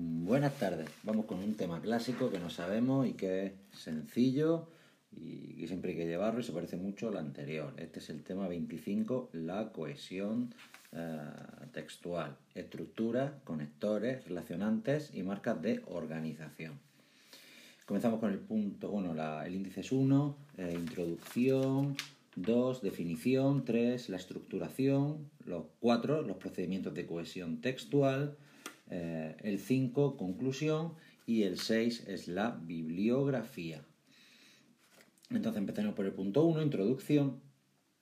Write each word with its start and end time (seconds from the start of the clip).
Buenas 0.00 0.56
tardes. 0.60 0.88
Vamos 1.02 1.26
con 1.26 1.40
un 1.40 1.54
tema 1.54 1.80
clásico 1.80 2.30
que 2.30 2.38
no 2.38 2.50
sabemos 2.50 3.08
y 3.08 3.14
que 3.14 3.46
es 3.46 3.52
sencillo 3.72 4.68
y 5.10 5.54
que 5.54 5.66
siempre 5.66 5.90
hay 5.90 5.96
que 5.96 6.06
llevarlo 6.06 6.38
y 6.38 6.44
se 6.44 6.52
parece 6.52 6.76
mucho 6.76 7.08
al 7.08 7.16
anterior. 7.16 7.74
Este 7.78 7.98
es 7.98 8.08
el 8.08 8.22
tema 8.22 8.46
25, 8.46 9.30
la 9.32 9.72
cohesión 9.72 10.54
eh, 10.92 11.18
textual, 11.72 12.36
estructura, 12.54 13.40
conectores, 13.42 14.24
relacionantes 14.28 15.10
y 15.14 15.24
marcas 15.24 15.60
de 15.60 15.82
organización. 15.86 16.78
Comenzamos 17.84 18.20
con 18.20 18.30
el 18.30 18.38
punto, 18.38 18.90
bueno, 18.90 19.16
el 19.44 19.52
índice 19.52 19.80
es 19.80 19.90
1, 19.90 20.36
eh, 20.58 20.76
introducción, 20.78 21.96
2, 22.36 22.82
definición, 22.82 23.64
3, 23.64 24.10
la 24.10 24.16
estructuración, 24.16 25.28
los 25.44 25.64
4, 25.80 26.22
los 26.22 26.36
procedimientos 26.36 26.94
de 26.94 27.04
cohesión 27.04 27.60
textual, 27.60 28.36
eh, 28.90 29.36
el 29.42 29.58
5, 29.58 30.16
conclusión, 30.16 30.94
y 31.26 31.42
el 31.42 31.58
6 31.58 32.04
es 32.08 32.28
la 32.28 32.58
bibliografía. 32.62 33.84
Entonces 35.30 35.60
empezamos 35.60 35.94
por 35.94 36.06
el 36.06 36.12
punto 36.12 36.44
1, 36.44 36.62
introducción, 36.62 37.40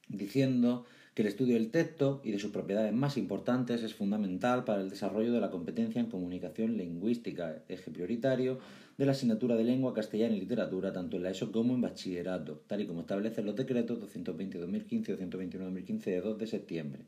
diciendo 0.08 0.86
que 1.16 1.22
el 1.22 1.28
estudio 1.28 1.54
del 1.54 1.70
texto 1.70 2.20
y 2.24 2.30
de 2.30 2.38
sus 2.38 2.50
propiedades 2.50 2.92
más 2.92 3.16
importantes 3.16 3.82
es 3.82 3.94
fundamental 3.94 4.64
para 4.64 4.82
el 4.82 4.90
desarrollo 4.90 5.32
de 5.32 5.40
la 5.40 5.50
competencia 5.50 5.98
en 5.98 6.10
comunicación 6.10 6.76
lingüística, 6.76 7.62
eje 7.68 7.90
prioritario 7.90 8.58
de 8.98 9.06
la 9.06 9.12
asignatura 9.12 9.56
de 9.56 9.64
lengua 9.64 9.94
castellana 9.94 10.36
y 10.36 10.40
literatura, 10.40 10.92
tanto 10.92 11.16
en 11.16 11.22
la 11.22 11.30
ESO 11.30 11.52
como 11.52 11.74
en 11.74 11.80
bachillerato, 11.80 12.62
tal 12.66 12.82
y 12.82 12.86
como 12.86 13.00
establecen 13.00 13.46
los 13.46 13.56
decretos 13.56 13.98
220-2015 14.14 14.90
y 14.92 15.00
221-2015 15.00 16.04
de 16.04 16.20
2 16.20 16.38
de 16.38 16.46
septiembre. 16.46 17.00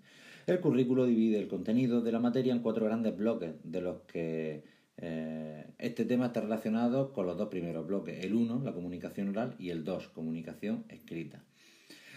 El 0.49 0.61
currículo 0.61 1.05
divide 1.05 1.39
el 1.39 1.47
contenido 1.47 2.01
de 2.01 2.11
la 2.11 2.21
materia 2.21 2.55
en 2.55 2.61
cuatro 2.61 2.87
grandes 2.87 3.15
bloques, 3.15 3.53
de 3.65 3.83
los 3.83 4.01
que 4.11 4.65
eh, 4.97 5.67
este 5.77 6.07
tema 6.07 6.29
está 6.29 6.41
relacionado 6.41 7.13
con 7.13 7.27
los 7.27 7.37
dos 7.37 7.49
primeros 7.49 7.87
bloques, 7.87 8.25
el 8.25 8.33
1, 8.33 8.63
la 8.65 8.73
comunicación 8.73 9.29
oral, 9.29 9.57
y 9.59 9.69
el 9.69 9.85
2, 9.85 10.09
comunicación 10.09 10.87
escrita. 10.89 11.45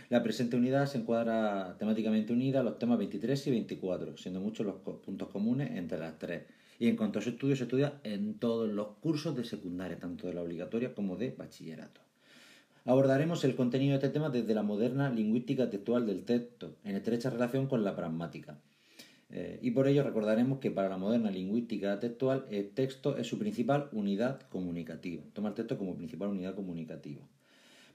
La 0.07 0.23
presente 0.23 0.55
unidad 0.55 0.85
se 0.85 0.99
encuadra 0.99 1.75
temáticamente 1.77 2.31
unida 2.31 2.61
a 2.61 2.63
los 2.63 2.79
temas 2.79 2.99
23 2.99 3.47
y 3.47 3.51
24, 3.51 4.15
siendo 4.15 4.39
muchos 4.39 4.65
los 4.65 4.75
puntos 4.75 5.27
comunes 5.27 5.71
entre 5.71 5.99
las 5.99 6.17
tres. 6.17 6.43
Y 6.79 6.87
en 6.87 6.95
cuanto 6.95 7.19
a 7.19 7.21
su 7.21 7.31
estudio, 7.31 7.57
se 7.57 7.63
estudia 7.63 7.99
en 8.05 8.39
todos 8.39 8.69
los 8.69 8.95
cursos 9.01 9.35
de 9.35 9.43
secundaria, 9.43 9.99
tanto 9.99 10.27
de 10.27 10.35
la 10.35 10.41
obligatoria 10.41 10.93
como 10.93 11.17
de 11.17 11.31
bachillerato. 11.31 11.99
Abordaremos 12.83 13.43
el 13.43 13.55
contenido 13.55 13.91
de 13.91 13.97
este 13.97 14.09
tema 14.09 14.31
desde 14.31 14.55
la 14.55 14.63
moderna 14.63 15.11
lingüística 15.11 15.69
textual 15.69 16.07
del 16.07 16.23
texto, 16.23 16.77
en 16.83 16.95
estrecha 16.95 17.29
relación 17.29 17.67
con 17.67 17.83
la 17.83 17.95
pragmática. 17.95 18.59
Eh, 19.29 19.59
y 19.61 19.69
por 19.69 19.87
ello 19.87 20.03
recordaremos 20.03 20.57
que 20.57 20.71
para 20.71 20.89
la 20.89 20.97
moderna 20.97 21.29
lingüística 21.29 21.99
textual 21.99 22.45
el 22.49 22.71
texto 22.71 23.17
es 23.17 23.27
su 23.27 23.37
principal 23.37 23.87
unidad 23.91 24.41
comunicativa. 24.49 25.23
Toma 25.33 25.49
el 25.49 25.55
texto 25.55 25.77
como 25.77 25.95
principal 25.95 26.29
unidad 26.29 26.55
comunicativa. 26.55 27.21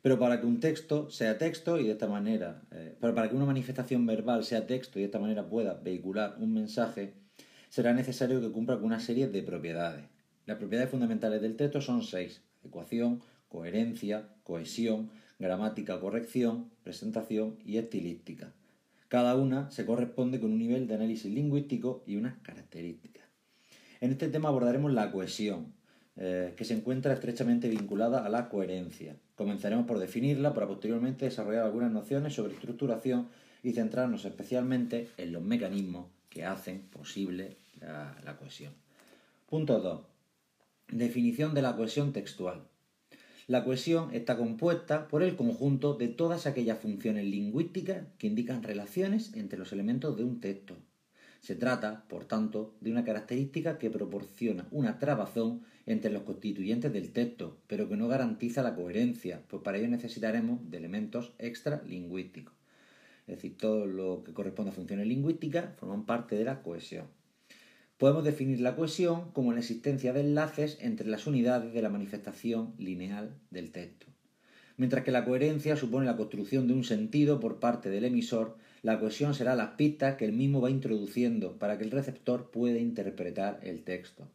Pero 0.02 0.20
para 0.20 0.40
que 0.40 0.46
un 0.46 0.60
texto 0.60 1.10
sea 1.10 1.36
texto 1.36 1.80
y 1.80 1.84
de 1.84 1.92
esta 1.92 2.06
manera, 2.06 2.62
eh, 2.70 2.94
pero 3.00 3.12
para 3.12 3.28
que 3.28 3.34
una 3.34 3.44
manifestación 3.44 4.06
verbal 4.06 4.44
sea 4.44 4.68
texto 4.68 5.00
y 5.00 5.02
de 5.02 5.06
esta 5.06 5.18
manera 5.18 5.48
pueda 5.48 5.74
vehicular 5.74 6.36
un 6.38 6.54
mensaje, 6.54 7.12
será 7.70 7.92
necesario 7.92 8.40
que 8.40 8.52
cumpla 8.52 8.76
con 8.76 8.84
una 8.84 9.00
serie 9.00 9.26
de 9.26 9.42
propiedades. 9.42 10.04
Las 10.46 10.58
propiedades 10.58 10.90
fundamentales 10.90 11.42
del 11.42 11.56
texto 11.56 11.80
son 11.80 12.04
seis: 12.04 12.40
ecuación, 12.64 13.20
coherencia, 13.48 14.28
cohesión, 14.44 15.10
gramática, 15.38 16.00
corrección, 16.00 16.70
presentación 16.82 17.58
y 17.64 17.78
estilística. 17.78 18.52
Cada 19.08 19.36
una 19.36 19.70
se 19.70 19.86
corresponde 19.86 20.40
con 20.40 20.52
un 20.52 20.58
nivel 20.58 20.88
de 20.88 20.94
análisis 20.94 21.32
lingüístico 21.32 22.02
y 22.06 22.16
unas 22.16 22.36
características. 22.38 23.24
En 24.00 24.10
este 24.10 24.28
tema 24.28 24.48
abordaremos 24.48 24.92
la 24.92 25.12
cohesión, 25.12 25.72
eh, 26.16 26.54
que 26.56 26.64
se 26.64 26.74
encuentra 26.74 27.12
estrechamente 27.12 27.68
vinculada 27.68 28.24
a 28.24 28.28
la 28.28 28.48
coherencia. 28.48 29.16
Comenzaremos 29.36 29.86
por 29.86 29.98
definirla 29.98 30.54
para 30.54 30.66
posteriormente 30.66 31.26
desarrollar 31.26 31.64
algunas 31.64 31.92
nociones 31.92 32.34
sobre 32.34 32.54
estructuración 32.54 33.28
y 33.62 33.72
centrarnos 33.72 34.24
especialmente 34.24 35.10
en 35.18 35.32
los 35.32 35.42
mecanismos 35.42 36.06
que 36.30 36.44
hacen 36.44 36.80
posible 36.82 37.56
la, 37.80 38.16
la 38.24 38.36
cohesión. 38.36 38.72
Punto 39.48 39.78
2. 39.78 40.00
Definición 40.88 41.54
de 41.54 41.62
la 41.62 41.76
cohesión 41.76 42.12
textual. 42.12 42.62
La 43.48 43.62
cohesión 43.62 44.12
está 44.12 44.36
compuesta 44.36 45.06
por 45.06 45.22
el 45.22 45.36
conjunto 45.36 45.94
de 45.94 46.08
todas 46.08 46.46
aquellas 46.46 46.80
funciones 46.80 47.26
lingüísticas 47.26 48.04
que 48.18 48.26
indican 48.26 48.64
relaciones 48.64 49.34
entre 49.34 49.56
los 49.56 49.72
elementos 49.72 50.16
de 50.16 50.24
un 50.24 50.40
texto. 50.40 50.76
Se 51.42 51.54
trata, 51.54 52.08
por 52.08 52.24
tanto, 52.24 52.74
de 52.80 52.90
una 52.90 53.04
característica 53.04 53.78
que 53.78 53.88
proporciona 53.88 54.66
una 54.72 54.98
trabazón 54.98 55.62
entre 55.86 56.10
los 56.10 56.24
constituyentes 56.24 56.92
del 56.92 57.12
texto, 57.12 57.56
pero 57.68 57.88
que 57.88 57.96
no 57.96 58.08
garantiza 58.08 58.64
la 58.64 58.74
coherencia, 58.74 59.40
pues 59.46 59.62
para 59.62 59.78
ello 59.78 59.86
necesitaremos 59.86 60.68
de 60.68 60.78
elementos 60.78 61.32
extralingüísticos. 61.38 62.52
Es 63.28 63.36
decir, 63.36 63.56
todo 63.56 63.86
lo 63.86 64.24
que 64.24 64.32
corresponde 64.32 64.72
a 64.72 64.74
funciones 64.74 65.06
lingüísticas 65.06 65.66
forman 65.76 66.04
parte 66.04 66.34
de 66.34 66.46
la 66.46 66.62
cohesión. 66.62 67.06
Podemos 67.98 68.24
definir 68.24 68.60
la 68.60 68.76
cohesión 68.76 69.30
como 69.32 69.52
la 69.52 69.60
existencia 69.60 70.12
de 70.12 70.20
enlaces 70.20 70.76
entre 70.80 71.08
las 71.08 71.26
unidades 71.26 71.72
de 71.72 71.80
la 71.80 71.88
manifestación 71.88 72.74
lineal 72.76 73.34
del 73.50 73.72
texto. 73.72 74.06
Mientras 74.76 75.02
que 75.02 75.10
la 75.10 75.24
coherencia 75.24 75.76
supone 75.76 76.04
la 76.04 76.18
construcción 76.18 76.68
de 76.68 76.74
un 76.74 76.84
sentido 76.84 77.40
por 77.40 77.58
parte 77.58 77.88
del 77.88 78.04
emisor, 78.04 78.58
la 78.82 79.00
cohesión 79.00 79.34
será 79.34 79.56
las 79.56 79.70
pistas 79.70 80.16
que 80.16 80.26
el 80.26 80.32
mismo 80.32 80.60
va 80.60 80.70
introduciendo 80.70 81.58
para 81.58 81.78
que 81.78 81.84
el 81.84 81.90
receptor 81.90 82.50
pueda 82.50 82.78
interpretar 82.78 83.60
el 83.62 83.82
texto. 83.82 84.28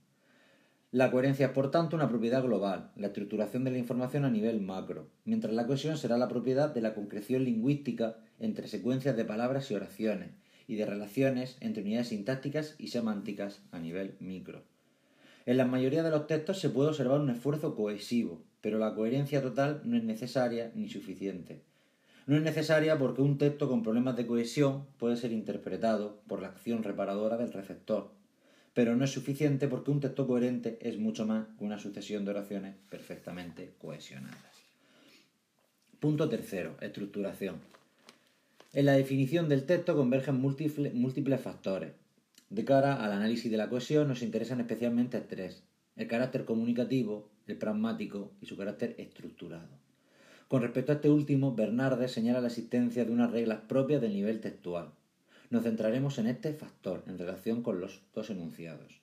La 0.89 1.11
coherencia 1.11 1.45
es, 1.45 1.51
por 1.53 1.69
tanto, 1.69 1.95
una 1.95 2.09
propiedad 2.09 2.43
global, 2.43 2.91
la 2.95 3.07
estructuración 3.07 3.63
de 3.63 3.71
la 3.71 3.77
información 3.77 4.25
a 4.25 4.31
nivel 4.31 4.59
macro, 4.59 5.07
mientras 5.23 5.53
la 5.53 5.67
cohesión 5.67 5.97
será 5.97 6.17
la 6.17 6.27
propiedad 6.27 6.73
de 6.73 6.81
la 6.81 6.95
concreción 6.95 7.45
lingüística 7.45 8.17
entre 8.39 8.67
secuencias 8.67 9.15
de 9.15 9.23
palabras 9.23 9.69
y 9.69 9.75
oraciones, 9.75 10.31
y 10.67 10.75
de 10.75 10.85
relaciones 10.85 11.57
entre 11.59 11.83
unidades 11.83 12.09
sintácticas 12.09 12.75
y 12.77 12.87
semánticas 12.87 13.61
a 13.71 13.79
nivel 13.79 14.15
micro. 14.19 14.63
En 15.45 15.57
la 15.57 15.65
mayoría 15.65 16.03
de 16.03 16.11
los 16.11 16.27
textos 16.27 16.59
se 16.59 16.69
puede 16.69 16.89
observar 16.89 17.19
un 17.19 17.29
esfuerzo 17.29 17.75
cohesivo, 17.75 18.43
pero 18.61 18.77
la 18.77 18.93
coherencia 18.93 19.41
total 19.41 19.81
no 19.83 19.97
es 19.97 20.03
necesaria 20.03 20.71
ni 20.75 20.87
suficiente. 20.87 21.61
No 22.27 22.37
es 22.37 22.43
necesaria 22.43 22.97
porque 22.97 23.23
un 23.23 23.37
texto 23.37 23.67
con 23.67 23.81
problemas 23.81 24.15
de 24.15 24.27
cohesión 24.27 24.85
puede 24.97 25.17
ser 25.17 25.31
interpretado 25.31 26.21
por 26.27 26.41
la 26.41 26.49
acción 26.49 26.83
reparadora 26.83 27.37
del 27.37 27.51
receptor, 27.51 28.11
pero 28.73 28.95
no 28.95 29.03
es 29.03 29.11
suficiente 29.11 29.67
porque 29.67 29.91
un 29.91 29.99
texto 29.99 30.27
coherente 30.27 30.77
es 30.81 30.97
mucho 30.97 31.25
más 31.25 31.47
que 31.57 31.63
una 31.63 31.79
sucesión 31.79 32.23
de 32.23 32.31
oraciones 32.31 32.75
perfectamente 32.89 33.73
cohesionadas. 33.79 34.37
Punto 35.99 36.29
tercero, 36.29 36.77
estructuración. 36.81 37.55
En 38.73 38.85
la 38.85 38.93
definición 38.93 39.49
del 39.49 39.65
texto 39.65 39.97
convergen 39.97 40.39
múltiples 40.39 41.41
factores. 41.41 41.91
De 42.49 42.63
cara 42.63 43.03
al 43.03 43.11
análisis 43.11 43.51
de 43.51 43.57
la 43.57 43.67
cohesión 43.67 44.07
nos 44.07 44.21
interesan 44.21 44.61
especialmente 44.61 45.19
tres, 45.19 45.65
el 45.97 46.07
carácter 46.07 46.45
comunicativo, 46.45 47.27
el 47.47 47.57
pragmático 47.57 48.31
y 48.39 48.45
su 48.45 48.55
carácter 48.55 48.95
estructurado. 48.97 49.67
Con 50.47 50.61
respecto 50.61 50.93
a 50.93 50.95
este 50.95 51.09
último, 51.09 51.53
Bernardes 51.53 52.13
señala 52.13 52.39
la 52.39 52.47
existencia 52.47 53.03
de 53.03 53.11
unas 53.11 53.31
reglas 53.31 53.59
propias 53.67 53.99
del 53.99 54.13
nivel 54.13 54.39
textual. 54.39 54.93
Nos 55.49 55.63
centraremos 55.63 56.17
en 56.17 56.27
este 56.27 56.53
factor 56.53 57.03
en 57.07 57.19
relación 57.19 57.63
con 57.63 57.81
los 57.81 57.99
dos 58.13 58.29
enunciados. 58.29 59.01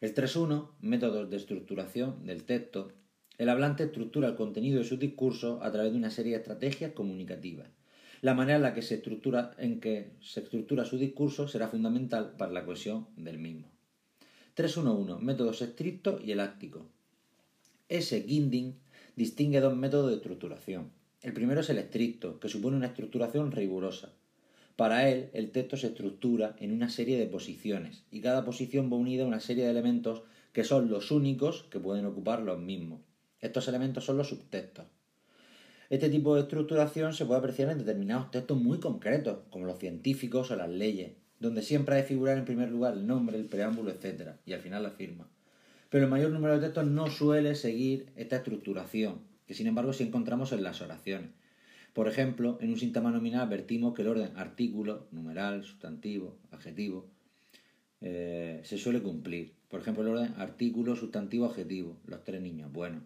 El 0.00 0.14
3.1, 0.14 0.70
métodos 0.80 1.28
de 1.28 1.36
estructuración 1.36 2.24
del 2.24 2.44
texto. 2.44 2.92
El 3.36 3.50
hablante 3.50 3.84
estructura 3.84 4.28
el 4.28 4.36
contenido 4.36 4.78
de 4.78 4.86
su 4.86 4.96
discurso 4.96 5.62
a 5.62 5.70
través 5.70 5.92
de 5.92 5.98
una 5.98 6.10
serie 6.10 6.32
de 6.32 6.38
estrategias 6.38 6.92
comunicativas 6.92 7.68
la 8.22 8.34
manera 8.34 8.56
en 8.56 8.62
la 8.62 8.74
que 8.74 8.82
se 8.82 8.96
estructura, 8.96 9.52
en 9.58 9.80
que 9.80 10.10
se 10.20 10.40
estructura 10.40 10.84
su 10.84 10.98
discurso 10.98 11.48
será 11.48 11.68
fundamental 11.68 12.34
para 12.36 12.52
la 12.52 12.64
cohesión 12.64 13.06
del 13.16 13.38
mismo. 13.38 13.68
3.1.1. 14.56 15.20
Métodos 15.20 15.62
estrictos 15.62 16.22
y 16.24 16.32
elácticos. 16.32 16.82
S. 17.88 18.22
Ginding 18.22 18.74
distingue 19.16 19.60
dos 19.60 19.76
métodos 19.76 20.10
de 20.10 20.16
estructuración. 20.16 20.90
El 21.22 21.32
primero 21.32 21.60
es 21.60 21.70
el 21.70 21.78
estricto, 21.78 22.40
que 22.40 22.48
supone 22.48 22.76
una 22.76 22.86
estructuración 22.86 23.52
rigurosa. 23.52 24.12
Para 24.76 25.08
él, 25.10 25.28
el 25.34 25.50
texto 25.50 25.76
se 25.76 25.88
estructura 25.88 26.56
en 26.58 26.72
una 26.72 26.88
serie 26.88 27.18
de 27.18 27.26
posiciones, 27.26 28.04
y 28.10 28.20
cada 28.20 28.44
posición 28.44 28.90
va 28.90 28.96
unida 28.96 29.24
a 29.24 29.26
una 29.26 29.40
serie 29.40 29.64
de 29.64 29.70
elementos 29.70 30.22
que 30.52 30.64
son 30.64 30.88
los 30.88 31.10
únicos 31.10 31.64
que 31.70 31.80
pueden 31.80 32.06
ocupar 32.06 32.40
los 32.40 32.58
mismos. 32.58 33.00
Estos 33.40 33.68
elementos 33.68 34.04
son 34.04 34.16
los 34.16 34.28
subtextos. 34.28 34.86
Este 35.90 36.08
tipo 36.08 36.36
de 36.36 36.42
estructuración 36.42 37.14
se 37.14 37.26
puede 37.26 37.40
apreciar 37.40 37.68
en 37.68 37.78
determinados 37.78 38.30
textos 38.30 38.56
muy 38.56 38.78
concretos, 38.78 39.40
como 39.50 39.66
los 39.66 39.80
científicos 39.80 40.52
o 40.52 40.56
las 40.56 40.70
leyes, 40.70 41.14
donde 41.40 41.62
siempre 41.62 41.96
ha 41.96 41.98
de 41.98 42.04
figurar 42.04 42.38
en 42.38 42.44
primer 42.44 42.70
lugar 42.70 42.94
el 42.94 43.08
nombre, 43.08 43.36
el 43.36 43.46
preámbulo, 43.46 43.90
etc., 43.90 44.36
y 44.46 44.52
al 44.52 44.60
final 44.60 44.84
la 44.84 44.92
firma. 44.92 45.26
Pero 45.88 46.04
el 46.04 46.10
mayor 46.10 46.30
número 46.30 46.54
de 46.54 46.60
textos 46.60 46.86
no 46.86 47.08
suele 47.08 47.56
seguir 47.56 48.06
esta 48.14 48.36
estructuración, 48.36 49.18
que 49.48 49.54
sin 49.54 49.66
embargo 49.66 49.92
sí 49.92 50.04
encontramos 50.04 50.52
en 50.52 50.62
las 50.62 50.80
oraciones. 50.80 51.30
Por 51.92 52.06
ejemplo, 52.06 52.56
en 52.60 52.70
un 52.70 52.78
síntoma 52.78 53.10
nominal 53.10 53.48
advertimos 53.48 53.92
que 53.92 54.02
el 54.02 54.08
orden 54.08 54.30
artículo, 54.36 55.08
numeral, 55.10 55.64
sustantivo, 55.64 56.38
adjetivo, 56.52 57.08
eh, 58.00 58.60
se 58.62 58.78
suele 58.78 59.02
cumplir. 59.02 59.54
Por 59.68 59.80
ejemplo, 59.80 60.04
el 60.04 60.10
orden 60.10 60.34
artículo, 60.36 60.94
sustantivo, 60.94 61.46
adjetivo. 61.46 61.96
Los 62.06 62.22
tres 62.22 62.40
niños, 62.40 62.72
bueno. 62.72 63.02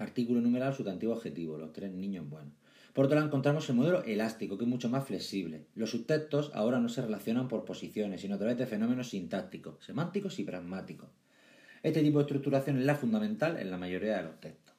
Artículo 0.00 0.40
numeral, 0.40 0.72
sustantivo, 0.72 1.12
adjetivo. 1.12 1.58
Los 1.58 1.74
tres 1.74 1.92
niños, 1.92 2.26
bueno. 2.26 2.50
Por 2.94 3.04
otro 3.04 3.16
lado, 3.16 3.26
encontramos 3.26 3.68
el 3.68 3.76
modelo 3.76 4.02
elástico, 4.02 4.56
que 4.56 4.64
es 4.64 4.70
mucho 4.70 4.88
más 4.88 5.06
flexible. 5.06 5.66
Los 5.74 5.90
subtextos 5.90 6.50
ahora 6.54 6.80
no 6.80 6.88
se 6.88 7.02
relacionan 7.02 7.48
por 7.48 7.66
posiciones, 7.66 8.22
sino 8.22 8.36
a 8.36 8.38
través 8.38 8.56
de 8.56 8.66
fenómenos 8.66 9.10
sintácticos, 9.10 9.84
semánticos 9.84 10.38
y 10.38 10.44
pragmáticos. 10.44 11.10
Este 11.82 12.02
tipo 12.02 12.18
de 12.18 12.22
estructuración 12.22 12.78
es 12.78 12.86
la 12.86 12.94
fundamental 12.94 13.58
en 13.58 13.70
la 13.70 13.76
mayoría 13.76 14.16
de 14.16 14.22
los 14.22 14.40
textos. 14.40 14.74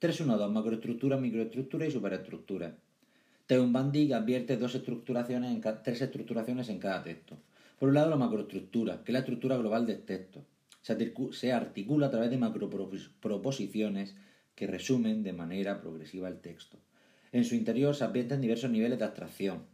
3.1.2 0.00 0.52
Macroestructura, 0.52 1.16
microestructura 1.16 1.86
y 1.86 1.90
superestructura. 1.90 2.76
Teun 3.48 3.72
Van 3.72 3.88
advierte 3.88 4.56
dos 4.56 4.76
estructuraciones 4.76 5.50
en 5.50 5.82
tres 5.82 6.00
estructuraciones 6.00 6.68
en 6.68 6.78
cada 6.78 7.02
texto. 7.02 7.36
Por 7.80 7.88
un 7.88 7.96
lado, 7.96 8.10
la 8.10 8.16
macroestructura, 8.16 9.02
que 9.02 9.10
es 9.10 9.14
la 9.14 9.20
estructura 9.20 9.56
global 9.56 9.84
del 9.84 10.02
texto. 10.02 10.44
Se 11.32 11.52
articula 11.52 12.06
a 12.06 12.10
través 12.10 12.30
de 12.30 12.38
macroproposiciones 12.38 14.16
que 14.54 14.66
resumen 14.66 15.22
de 15.22 15.34
manera 15.34 15.80
progresiva 15.82 16.28
el 16.28 16.40
texto. 16.40 16.78
En 17.30 17.44
su 17.44 17.54
interior 17.54 17.94
se 17.94 18.04
advierten 18.04 18.40
diversos 18.40 18.70
niveles 18.70 18.98
de 18.98 19.04
abstracción, 19.04 19.64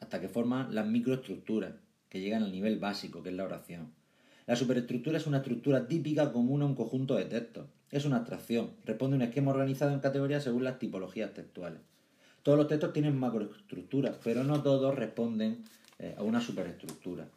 hasta 0.00 0.20
que 0.22 0.28
forman 0.28 0.74
las 0.74 0.86
microestructuras, 0.86 1.74
que 2.08 2.20
llegan 2.20 2.42
al 2.42 2.52
nivel 2.52 2.78
básico, 2.78 3.22
que 3.22 3.28
es 3.28 3.34
la 3.34 3.44
oración. 3.44 3.92
La 4.46 4.56
superestructura 4.56 5.18
es 5.18 5.26
una 5.26 5.38
estructura 5.38 5.86
típica 5.86 6.32
común 6.32 6.62
a 6.62 6.66
un 6.66 6.74
conjunto 6.74 7.14
de 7.14 7.26
textos. 7.26 7.66
Es 7.90 8.06
una 8.06 8.16
abstracción, 8.16 8.70
responde 8.84 9.16
a 9.16 9.18
un 9.18 9.22
esquema 9.22 9.50
organizado 9.50 9.92
en 9.92 10.00
categorías 10.00 10.44
según 10.44 10.64
las 10.64 10.78
tipologías 10.78 11.34
textuales. 11.34 11.80
Todos 12.42 12.58
los 12.58 12.68
textos 12.68 12.92
tienen 12.92 13.18
macroestructuras, 13.18 14.16
pero 14.24 14.44
no 14.44 14.62
todos 14.62 14.94
responden 14.94 15.64
eh, 15.98 16.14
a 16.16 16.22
una 16.22 16.40
superestructura. 16.40 17.28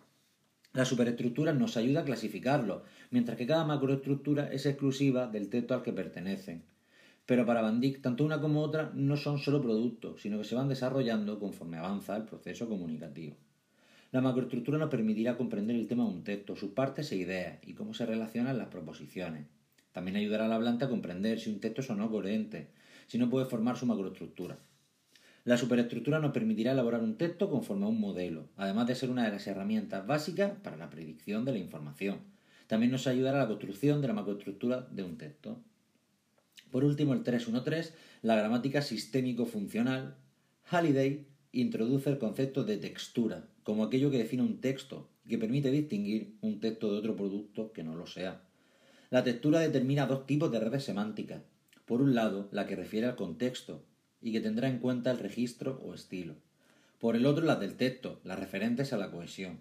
La 0.77 0.85
superestructura 0.85 1.53
nos 1.53 1.75
ayuda 1.75 2.01
a 2.01 2.06
clasificarlos, 2.06 2.83
mientras 3.09 3.35
que 3.35 3.47
cada 3.47 3.65
macroestructura 3.65 4.53
es 4.53 4.68
exclusiva 4.68 5.25
del 5.25 5.50
texto 5.50 5.74
al 5.74 5.81
que 5.81 5.91
pertenecen. 5.91 6.62
Pero 7.25 7.47
para 7.47 7.63
Van 7.63 7.81
tanto 8.00 8.24
una 8.24 8.39
como 8.39 8.62
otra 8.62 8.91
no 8.94 9.18
son 9.18 9.39
solo 9.39 9.59
productos, 9.59 10.21
sino 10.21 10.38
que 10.38 10.44
se 10.44 10.53
van 10.53 10.69
desarrollando 10.69 11.39
conforme 11.39 11.77
avanza 11.77 12.15
el 12.15 12.25
proceso 12.25 12.69
comunicativo. 12.69 13.35
La 14.12 14.21
macroestructura 14.21 14.77
nos 14.77 14.91
permitirá 14.91 15.35
comprender 15.35 15.75
el 15.75 15.88
tema 15.88 16.03
de 16.03 16.12
un 16.12 16.24
texto, 16.24 16.56
sus 16.56 16.74
partes 16.74 17.12
e 17.12 17.15
ideas 17.15 17.57
y 17.65 17.74
cómo 17.74 17.95
se 17.95 18.06
relacionan 18.06 18.59
las 18.59 18.68
proposiciones. 18.68 19.47
También 19.94 20.18
ayudará 20.18 20.45
al 20.45 20.53
hablante 20.53 20.85
a 20.85 20.89
comprender 20.89 21.39
si 21.39 21.50
un 21.50 21.59
texto 21.59 21.81
es 21.81 21.89
o 21.89 21.95
no 21.95 22.12
coherente, 22.12 22.68
si 23.07 23.18
no 23.18 23.31
puede 23.31 23.47
formar 23.47 23.77
su 23.77 23.88
macroestructura. 23.88 24.59
La 25.48 25.58
superestructura 25.58 26.20
nos 26.20 26.34
permitirá 26.34 26.74
elaborar 26.74 27.02
un 27.02 27.16
texto 27.16 27.50
conforme 27.50 27.86
a 27.86 27.88
un 27.88 28.02
modelo, 28.02 28.50
además 28.58 28.86
de 28.86 28.96
ser 28.96 29.10
una 29.10 29.24
de 29.24 29.32
las 29.32 29.48
herramientas 29.48 30.06
básicas 30.06 30.52
para 30.62 30.76
la 30.76 30.90
predicción 30.90 31.46
de 31.46 31.54
la 31.54 31.58
información. 31.58 32.20
También 32.68 32.92
nos 32.92 33.08
ayudará 33.08 33.38
a 33.38 33.44
la 33.44 33.48
construcción 33.48 34.02
de 34.02 34.10
la 34.10 34.14
macroestructura 34.14 34.86
de 34.92 35.04
un 35.04 35.18
texto. 35.18 35.58
Por 36.70 36.84
último, 36.84 37.14
el 37.14 37.24
313, 37.24 37.94
la 38.24 38.36
gramática 38.36 38.82
sistémico-funcional. 38.82 40.18
Halliday 40.66 41.26
introduce 41.54 42.10
el 42.10 42.18
concepto 42.18 42.66
de 42.66 42.76
textura, 42.76 43.48
como 43.64 43.86
aquello 43.86 44.12
que 44.12 44.18
define 44.18 44.44
un 44.44 44.60
texto 44.60 45.08
y 45.24 45.30
que 45.30 45.38
permite 45.38 45.72
distinguir 45.72 46.36
un 46.42 46.60
texto 46.60 46.92
de 46.92 46.98
otro 46.98 47.16
producto 47.16 47.72
que 47.72 47.86
no 47.86 47.96
lo 47.96 48.06
sea. 48.06 48.42
La 49.10 49.24
textura 49.24 49.62
determina 49.62 50.08
dos 50.08 50.26
tipos 50.26 50.52
de 50.52 50.60
redes 50.60 50.84
semánticas. 50.84 51.42
Por 51.86 52.02
un 52.02 52.16
lado, 52.16 52.50
la 52.52 52.68
que 52.68 52.76
refiere 52.76 53.08
al 53.08 53.16
contexto 53.16 53.86
y 54.27 54.33
que 54.33 54.41
tendrá 54.41 54.68
en 54.68 54.79
cuenta 54.79 55.09
el 55.09 55.19
registro 55.19 55.81
o 55.85 55.94
estilo. 55.94 56.33
Por 57.00 57.15
el 57.15 57.25
otro, 57.25 57.45
las 57.45 57.62
del 57.62 57.77
texto, 57.77 58.19
las 58.25 58.38
referentes 58.38 58.91
a 58.91 58.97
la 58.97 59.09
cohesión. 59.09 59.59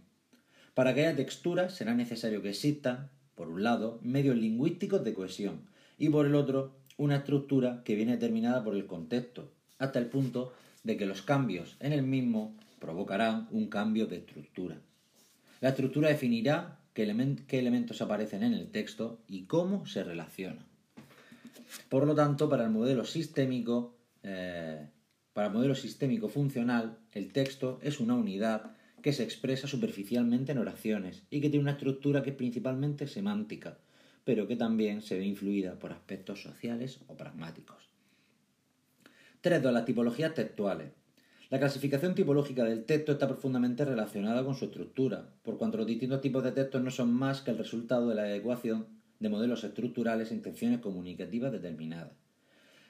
Para 0.75 0.93
que 0.93 1.07
haya 1.07 1.15
textura 1.15 1.71
será 1.71 1.95
necesario 1.95 2.43
que 2.43 2.51
existan, 2.51 3.09
por 3.37 3.49
un 3.49 3.63
lado, 3.63 4.01
medios 4.03 4.37
lingüísticos 4.37 5.05
de 5.05 5.15
cohesión 5.15 5.61
y 5.99 6.09
por 6.09 6.27
el 6.27 6.35
otro, 6.35 6.75
una 6.97 7.19
estructura 7.19 7.83
que 7.85 7.95
viene 7.95 8.15
determinada 8.15 8.65
por 8.65 8.75
el 8.75 8.87
contexto, 8.87 9.53
hasta 9.79 10.01
el 10.01 10.07
punto 10.07 10.53
de 10.83 10.97
que 10.97 11.07
los 11.07 11.23
cambios 11.23 11.77
en 11.79 11.93
el 11.93 12.03
mismo 12.03 12.53
provocarán 12.81 13.47
un 13.53 13.69
cambio 13.69 14.09
de 14.09 14.17
estructura. 14.17 14.79
La 15.61 15.69
estructura 15.69 16.09
definirá 16.09 16.81
qué, 16.93 17.05
elementos 17.05 18.03
aparecen 18.03 18.43
en 18.43 18.55
el 18.55 18.67
texto 18.67 19.21
y 19.29 19.43
cómo 19.43 19.87
se 19.87 20.03
relacionan. 20.03 20.67
Por 21.89 22.05
lo 22.05 22.17
tanto, 22.17 22.49
para 22.49 22.65
el 22.65 22.71
modelo 22.71 23.05
sistémico, 23.05 23.96
eh, 24.27 24.89
para 25.33 25.49
el 25.49 25.53
modelo 25.53 25.75
sistémico 25.75 26.29
funcional, 26.29 26.99
el 27.13 27.33
texto 27.33 27.79
es 27.83 28.01
una 28.01 28.15
unidad 28.15 28.77
que 29.03 29.13
se 29.13 29.23
expresa 29.23 29.69
superficialmente 29.69 30.53
en 30.53 30.59
oraciones 30.59 31.23
y 31.31 31.41
que 31.41 31.49
tiene 31.49 31.63
una 31.63 31.73
estructura 31.73 32.23
que 32.23 32.31
es 32.31 32.37
principalmente 32.37 33.07
semántica, 33.07 33.79
pero 34.25 34.49
que 34.49 34.57
también 34.57 35.01
se 35.01 35.17
ve 35.17 35.25
influida 35.25 35.79
por 35.79 35.93
aspectos 35.93 36.43
sociales 36.43 36.99
o 37.07 37.17
pragmáticos. 37.17 37.89
3. 39.43 39.63
Las 39.63 39.85
tipologías 39.85 40.35
textuales. 40.35 40.91
La 41.51 41.61
clasificación 41.61 42.17
tipológica 42.17 42.65
del 42.65 42.85
texto 42.85 43.13
está 43.13 43.29
profundamente 43.29 43.85
relacionada 43.85 44.45
con 44.45 44.57
su 44.57 44.65
estructura, 44.65 45.29
por 45.45 45.59
cuanto 45.59 45.79
los 45.79 45.87
distintos 45.87 46.21
tipos 46.21 46.43
de 46.43 46.51
textos 46.51 46.83
no 46.83 46.91
son 46.91 47.15
más 47.15 47.43
que 47.43 47.53
el 47.53 47.59
resultado 47.59 48.09
de 48.09 48.17
la 48.17 48.23
adecuación 48.23 48.89
de 49.21 49.29
modelos 49.29 49.63
estructurales 49.63 50.33
e 50.33 50.35
intenciones 50.35 50.81
comunicativas 50.81 51.53
determinadas. 51.53 52.26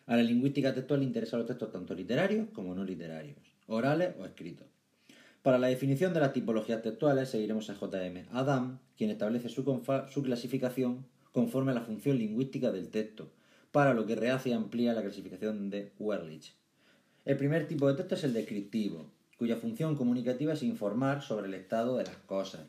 A 0.07 0.17
la 0.17 0.23
lingüística 0.23 0.73
textual 0.73 1.01
le 1.01 1.07
interesan 1.07 1.41
los 1.41 1.49
textos 1.49 1.73
tanto 1.73 1.93
literarios 1.93 2.49
como 2.53 2.77
no 2.77 2.85
literarios, 2.85 3.39
orales 3.67 4.15
o 4.21 4.25
escritos. 4.25 4.69
Para 5.43 5.59
la 5.59 5.67
definición 5.67 6.15
de 6.15 6.21
las 6.21 6.33
tipologías 6.33 6.81
textuales 6.81 7.29
seguiremos 7.29 7.71
a 7.71 7.75
J.M. 7.75 8.27
Adam, 8.31 8.79
quien 8.97 9.11
establece 9.11 9.49
su, 9.49 9.65
su 10.09 10.23
clasificación 10.23 11.07
conforme 11.33 11.73
a 11.73 11.75
la 11.75 11.81
función 11.81 12.19
lingüística 12.19 12.71
del 12.71 12.89
texto, 12.89 13.33
para 13.73 13.95
lo 13.95 14.07
que 14.07 14.15
rehace 14.15 14.51
y 14.51 14.53
amplía 14.53 14.95
la 14.95 15.03
clasificación 15.03 15.71
de 15.71 15.93
Werlich. 15.99 16.55
El 17.25 17.37
primer 17.37 17.67
tipo 17.67 17.89
de 17.89 17.95
texto 17.95 18.15
es 18.15 18.23
el 18.23 18.33
descriptivo, 18.33 19.11
cuya 19.37 19.57
función 19.57 19.97
comunicativa 19.97 20.53
es 20.53 20.63
informar 20.63 21.23
sobre 21.23 21.49
el 21.49 21.55
estado 21.55 21.97
de 21.97 22.05
las 22.05 22.17
cosas. 22.17 22.69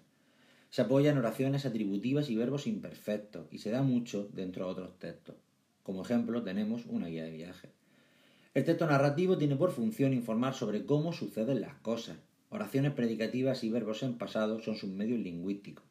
Se 0.72 0.82
apoya 0.82 1.12
en 1.12 1.20
oraciones 1.20 1.68
atributivas 1.68 2.32
y 2.32 2.36
verbos 2.36 2.66
imperfectos 2.66 3.46
y 3.52 3.60
se 3.60 3.70
da 3.70 3.84
mucho 3.84 4.28
dentro 4.34 4.66
de 4.66 4.72
otros 4.72 4.98
textos. 4.98 5.36
Como 5.88 6.02
ejemplo 6.02 6.44
tenemos 6.44 6.86
una 6.88 7.08
guía 7.08 7.24
de 7.24 7.32
viaje. 7.32 7.70
El 8.54 8.66
texto 8.66 8.86
narrativo 8.88 9.38
tiene 9.38 9.56
por 9.56 9.72
función 9.72 10.12
informar 10.12 10.54
sobre 10.54 10.86
cómo 10.86 11.14
suceden 11.14 11.62
las 11.62 11.76
cosas. 11.76 12.18
Oraciones 12.50 12.92
predicativas 12.92 13.64
y 13.64 13.70
verbos 13.70 14.04
en 14.04 14.18
pasado 14.18 14.60
son 14.60 14.76
sus 14.76 14.90
medios 14.90 15.18
lingüísticos. 15.18 15.86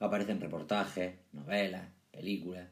Aparecen 0.00 0.40
reportajes, 0.40 1.14
novelas, 1.30 1.86
películas. 2.10 2.66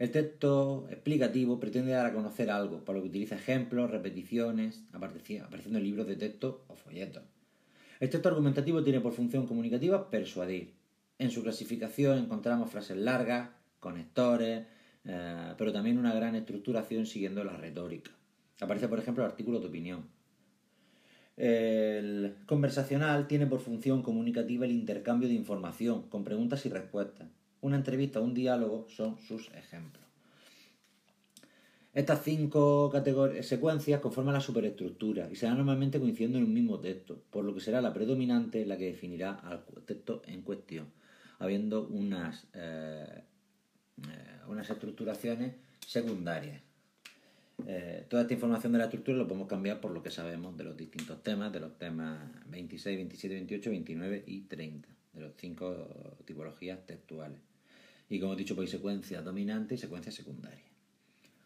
El 0.00 0.10
texto 0.10 0.88
explicativo 0.90 1.60
pretende 1.60 1.92
dar 1.92 2.06
a 2.06 2.12
conocer 2.12 2.50
algo, 2.50 2.84
por 2.84 2.96
lo 2.96 3.02
que 3.02 3.10
utiliza 3.10 3.36
ejemplos, 3.36 3.88
repeticiones, 3.88 4.82
apareciendo 4.92 5.78
en 5.78 5.84
libros 5.84 6.08
de 6.08 6.16
texto 6.16 6.64
o 6.66 6.74
folletos. 6.74 7.22
El 8.00 8.10
texto 8.10 8.28
argumentativo 8.28 8.82
tiene 8.82 9.00
por 9.00 9.12
función 9.12 9.46
comunicativa 9.46 10.10
persuadir. 10.10 10.74
En 11.20 11.30
su 11.30 11.44
clasificación 11.44 12.18
encontramos 12.18 12.68
frases 12.68 12.96
largas, 12.96 13.50
conectores, 13.78 14.66
eh, 15.08 15.54
pero 15.58 15.72
también 15.72 15.98
una 15.98 16.14
gran 16.14 16.36
estructuración 16.36 17.06
siguiendo 17.06 17.42
la 17.42 17.56
retórica. 17.56 18.12
Aparece, 18.60 18.86
por 18.86 19.00
ejemplo, 19.00 19.24
el 19.24 19.30
artículo 19.30 19.58
de 19.58 19.66
opinión. 19.66 20.04
El 21.36 22.34
conversacional 22.46 23.26
tiene 23.26 23.46
por 23.46 23.60
función 23.60 24.02
comunicativa 24.02 24.66
el 24.66 24.72
intercambio 24.72 25.28
de 25.28 25.34
información 25.34 26.02
con 26.08 26.24
preguntas 26.24 26.64
y 26.66 26.68
respuestas. 26.68 27.28
Una 27.60 27.76
entrevista 27.76 28.20
un 28.20 28.34
diálogo 28.34 28.86
son 28.88 29.18
sus 29.18 29.50
ejemplos. 29.54 30.04
Estas 31.94 32.22
cinco 32.22 32.92
secuencias 33.40 34.00
conforman 34.00 34.34
la 34.34 34.40
superestructura 34.40 35.28
y 35.32 35.36
serán 35.36 35.56
normalmente 35.56 35.98
coincidiendo 35.98 36.38
en 36.38 36.44
un 36.44 36.54
mismo 36.54 36.78
texto, 36.78 37.22
por 37.30 37.44
lo 37.44 37.54
que 37.54 37.60
será 37.60 37.80
la 37.80 37.92
predominante 37.92 38.66
la 38.66 38.76
que 38.76 38.86
definirá 38.86 39.32
al 39.32 39.64
texto 39.86 40.22
en 40.26 40.42
cuestión, 40.42 40.86
habiendo 41.38 41.88
unas, 41.88 42.46
eh, 42.52 43.06
eh, 43.16 43.22
unas 44.48 44.68
estructuraciones 44.70 45.54
secundarias. 45.86 46.62
Eh, 47.66 48.06
toda 48.08 48.22
esta 48.22 48.34
información 48.34 48.72
de 48.72 48.78
la 48.78 48.84
estructura 48.84 49.18
lo 49.18 49.26
podemos 49.26 49.48
cambiar 49.48 49.80
por 49.80 49.90
lo 49.90 50.02
que 50.02 50.10
sabemos 50.10 50.56
de 50.56 50.64
los 50.64 50.76
distintos 50.76 51.22
temas, 51.22 51.52
de 51.52 51.60
los 51.60 51.76
temas 51.76 52.20
26, 52.48 52.96
27, 52.96 53.34
28, 53.34 53.70
29 53.70 54.24
y 54.26 54.40
30, 54.42 54.88
de 55.14 55.20
las 55.20 55.32
cinco 55.36 56.16
tipologías 56.24 56.86
textuales. 56.86 57.38
Y 58.08 58.20
como 58.20 58.34
he 58.34 58.36
dicho, 58.36 58.54
pues 58.54 58.70
hay 58.70 58.78
secuencia 58.78 59.22
dominante 59.22 59.74
y 59.74 59.78
secuencia 59.78 60.12
secundaria. 60.12 60.64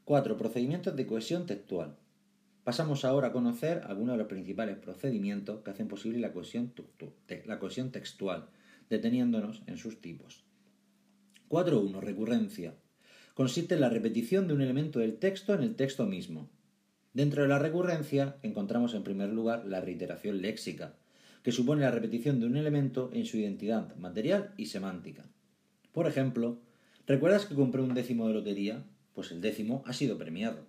4. 0.04 0.37
Procedimientos 0.37 0.94
de 0.94 1.06
cohesión 1.06 1.47
textual. 1.47 1.97
Pasamos 2.64 3.04
ahora 3.04 3.28
a 3.28 3.32
conocer 3.32 3.82
algunos 3.87 4.14
de 4.14 4.18
los 4.18 4.28
principales 4.28 4.76
procedimientos 4.76 5.62
que 5.62 5.71
hacen 5.71 5.88
posible 5.88 6.21
la 6.21 6.32
cohesión, 6.32 6.73
la 7.47 7.59
cohesión 7.59 7.90
textual, 7.90 8.49
deteniéndonos 8.88 9.62
en 9.66 9.78
sus 9.78 10.00
tipos. 10.00 10.44
4.1. 11.52 12.00
Recurrencia. 12.00 12.75
Consiste 13.35 13.75
en 13.75 13.82
la 13.82 13.90
repetición 13.90 14.49
de 14.49 14.54
un 14.54 14.62
elemento 14.62 15.00
del 15.00 15.18
texto 15.18 15.52
en 15.52 15.62
el 15.62 15.76
texto 15.76 16.06
mismo. 16.06 16.49
Dentro 17.12 17.42
de 17.42 17.49
la 17.49 17.59
recurrencia 17.59 18.38
encontramos 18.42 18.94
en 18.94 19.02
primer 19.02 19.28
lugar 19.28 19.66
la 19.66 19.82
reiteración 19.82 20.40
léxica, 20.40 20.97
que 21.42 21.52
supone 21.52 21.82
la 21.82 21.90
repetición 21.90 22.40
de 22.40 22.47
un 22.47 22.56
elemento 22.56 23.11
en 23.12 23.26
su 23.26 23.37
identidad 23.37 23.94
material 23.97 24.54
y 24.56 24.64
semántica. 24.64 25.26
Por 25.92 26.06
ejemplo, 26.06 26.59
¿recuerdas 27.06 27.44
que 27.44 27.54
compré 27.54 27.82
un 27.82 27.92
décimo 27.92 28.28
de 28.28 28.32
lotería? 28.32 28.87
Pues 29.12 29.30
el 29.30 29.42
décimo 29.42 29.82
ha 29.85 29.92
sido 29.92 30.16
premiado. 30.16 30.64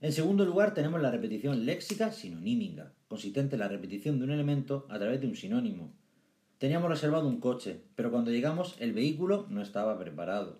En 0.00 0.12
segundo 0.12 0.46
lugar 0.46 0.72
tenemos 0.72 1.02
la 1.02 1.10
repetición 1.10 1.66
léxica 1.66 2.10
sinonímica, 2.10 2.94
consistente 3.06 3.56
en 3.56 3.60
la 3.60 3.68
repetición 3.68 4.18
de 4.18 4.24
un 4.24 4.30
elemento 4.30 4.86
a 4.88 4.98
través 4.98 5.20
de 5.20 5.26
un 5.26 5.36
sinónimo. 5.36 5.92
Teníamos 6.60 6.90
reservado 6.90 7.26
un 7.26 7.40
coche, 7.40 7.80
pero 7.96 8.10
cuando 8.10 8.30
llegamos 8.30 8.76
el 8.80 8.92
vehículo 8.92 9.46
no 9.48 9.62
estaba 9.62 9.98
preparado. 9.98 10.58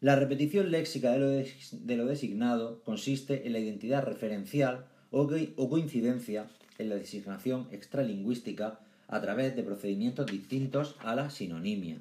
La 0.00 0.16
repetición 0.16 0.70
léxica 0.70 1.12
de 1.12 1.96
lo, 1.98 2.06
designado 2.06 2.82
consiste 2.82 3.46
en 3.46 3.52
la 3.52 3.58
identidad 3.58 4.02
referencial 4.02 4.86
o, 5.10 5.28
coincidencia 5.68 6.48
en 6.78 6.88
la 6.88 6.94
designación 6.94 7.68
extralingüística 7.72 8.80
a 9.06 9.20
través 9.20 9.54
de 9.54 9.64
procedimientos 9.64 10.24
distintos 10.24 10.96
a 11.00 11.14
la 11.14 11.28
sinonimia. 11.28 11.98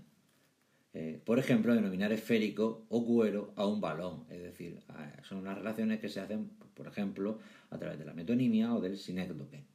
Eh, 0.94 1.20
por 1.26 1.38
ejemplo, 1.38 1.76
denominar 1.76 2.14
esférico 2.14 2.86
o 2.88 3.06
cuero 3.06 3.52
a 3.58 3.68
un 3.68 3.82
balón, 3.82 4.24
es 4.30 4.42
decir, 4.42 4.80
son 5.24 5.40
unas 5.40 5.58
relaciones 5.58 6.00
que 6.00 6.08
se 6.08 6.22
hacen, 6.22 6.50
por 6.76 6.88
ejemplo, 6.88 7.40
a 7.72 7.78
través 7.78 8.00
de 8.00 8.06
la 8.06 8.14
metonimia 8.14 8.74
o 8.74 8.80
del 8.80 8.98
sinécdoque. 8.98 9.66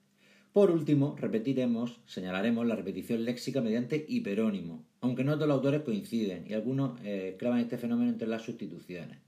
Por 0.55 0.71
último, 0.71 1.17
repetiremos, 1.19 1.99
señalaremos 2.07 2.65
la 2.65 2.77
repetición 2.77 3.25
léxica 3.25 3.61
mediante 3.61 4.07
hiperónimo, 4.09 4.85
aunque 5.01 5.25
no 5.25 5.35
todos 5.35 5.49
los 5.49 5.57
autores 5.57 5.83
coinciden 5.83 6.45
y 6.47 6.55
algunos 6.55 7.01
eh, 7.03 7.35
clavan 7.41 7.59
este 7.59 7.77
fenómeno 7.77 8.13
entre 8.13 8.29
las 8.29 8.43
sustituciones. 8.43 9.19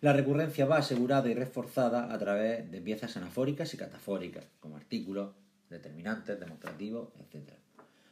La 0.00 0.12
recurrencia 0.12 0.64
va 0.64 0.76
asegurada 0.76 1.28
y 1.28 1.34
reforzada 1.34 2.14
a 2.14 2.18
través 2.20 2.70
de 2.70 2.80
piezas 2.80 3.16
anafóricas 3.16 3.74
y 3.74 3.76
catafóricas, 3.76 4.46
como 4.60 4.76
artículos, 4.76 5.32
determinantes, 5.68 6.38
demostrativos, 6.38 7.08
etc. 7.18 7.54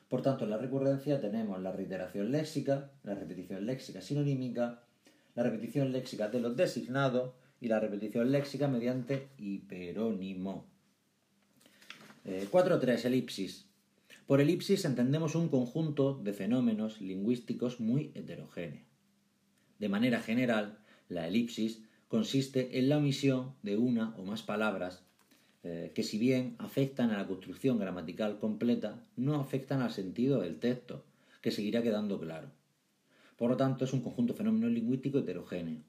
Por 0.09 0.23
tanto, 0.23 0.43
en 0.43 0.51
la 0.51 0.59
recurrencia 0.59 1.21
tenemos 1.21 1.63
la 1.63 1.71
reiteración 1.71 2.33
léxica, 2.33 2.91
la 3.05 3.15
repetición 3.15 3.65
léxica 3.67 4.01
sinonímica, 4.01 4.83
la 5.37 5.45
repetición 5.45 5.93
léxica 5.93 6.27
de 6.27 6.41
los 6.41 6.57
designados 6.57 7.35
y 7.61 7.69
la 7.69 7.79
repetición 7.79 8.33
léxica 8.33 8.67
mediante 8.67 9.29
hiperónimo. 9.39 10.72
4.3. 12.25 13.05
Eh, 13.05 13.07
elipsis. 13.09 13.67
Por 14.27 14.41
elipsis 14.41 14.85
entendemos 14.85 15.35
un 15.35 15.49
conjunto 15.49 16.15
de 16.23 16.33
fenómenos 16.33 17.01
lingüísticos 17.01 17.81
muy 17.81 18.13
heterogéneos. 18.15 18.87
De 19.79 19.89
manera 19.89 20.21
general, 20.21 20.79
la 21.09 21.27
elipsis 21.27 21.83
consiste 22.09 22.79
en 22.79 22.89
la 22.89 22.99
omisión 22.99 23.55
de 23.63 23.77
una 23.77 24.15
o 24.17 24.25
más 24.25 24.43
palabras 24.43 25.03
eh, 25.65 25.93
que 25.95 26.03
si 26.03 26.19
bien 26.19 26.57
afectan 26.59 27.11
a 27.11 27.19
la 27.19 27.27
construcción 27.27 27.79
gramatical 27.79 28.39
completa, 28.39 29.03
no 29.17 29.41
afectan 29.41 29.81
al 29.81 29.93
sentido 29.93 30.41
del 30.41 30.59
texto, 30.59 31.05
que 31.41 31.51
seguirá 31.51 31.83
quedando 31.83 32.21
claro. 32.21 32.51
Por 33.37 33.51
lo 33.51 33.57
tanto, 33.57 33.85
es 33.85 33.93
un 33.93 34.03
conjunto 34.03 34.33
de 34.33 34.39
fenómenos 34.39 34.71
lingüísticos 34.71 35.23
heterogéneo. 35.23 35.83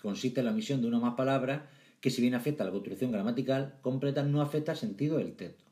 Consiste 0.00 0.40
en 0.40 0.46
la 0.46 0.52
omisión 0.52 0.80
de 0.80 0.88
una 0.88 0.98
o 0.98 1.00
más 1.02 1.14
palabras 1.14 1.62
que 2.00 2.10
si 2.10 2.20
bien 2.22 2.34
afecta 2.34 2.64
a 2.64 2.66
la 2.66 2.72
construcción 2.72 3.12
gramatical 3.12 3.78
completa, 3.80 4.22
no 4.22 4.42
afecta 4.42 4.72
al 4.72 4.78
sentido 4.78 5.18
del 5.18 5.34
texto. 5.34 5.64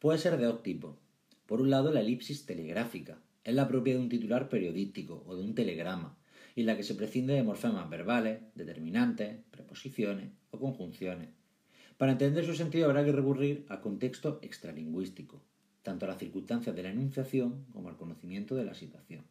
Puede 0.00 0.16
ser 0.16 0.38
de 0.38 0.46
dos 0.46 0.62
tipos. 0.62 0.96
Por 1.44 1.60
un 1.60 1.68
lado, 1.68 1.92
la 1.92 2.00
elipsis 2.00 2.46
telegráfica. 2.46 3.18
Es 3.44 3.54
la 3.54 3.68
propia 3.68 3.92
de 3.92 4.00
un 4.00 4.08
titular 4.08 4.48
periodístico 4.48 5.22
o 5.26 5.36
de 5.36 5.42
un 5.42 5.54
telegrama, 5.54 6.16
y 6.56 6.62
la 6.62 6.74
que 6.74 6.84
se 6.84 6.94
prescinde 6.94 7.34
de 7.34 7.42
morfemas 7.42 7.90
verbales, 7.90 8.40
determinantes, 8.54 9.36
preposiciones 9.50 10.30
o 10.52 10.58
conjunciones. 10.58 11.28
Para 11.98 12.12
entender 12.12 12.46
su 12.46 12.54
sentido 12.54 12.86
habrá 12.86 13.04
que 13.04 13.12
recurrir 13.12 13.66
al 13.68 13.82
contexto 13.82 14.38
extralingüístico, 14.40 15.42
tanto 15.82 16.06
a 16.06 16.08
las 16.08 16.18
circunstancias 16.18 16.74
de 16.74 16.82
la 16.82 16.92
enunciación 16.92 17.66
como 17.70 17.90
al 17.90 17.98
conocimiento 17.98 18.54
de 18.54 18.64
la 18.64 18.72
situación. 18.72 19.24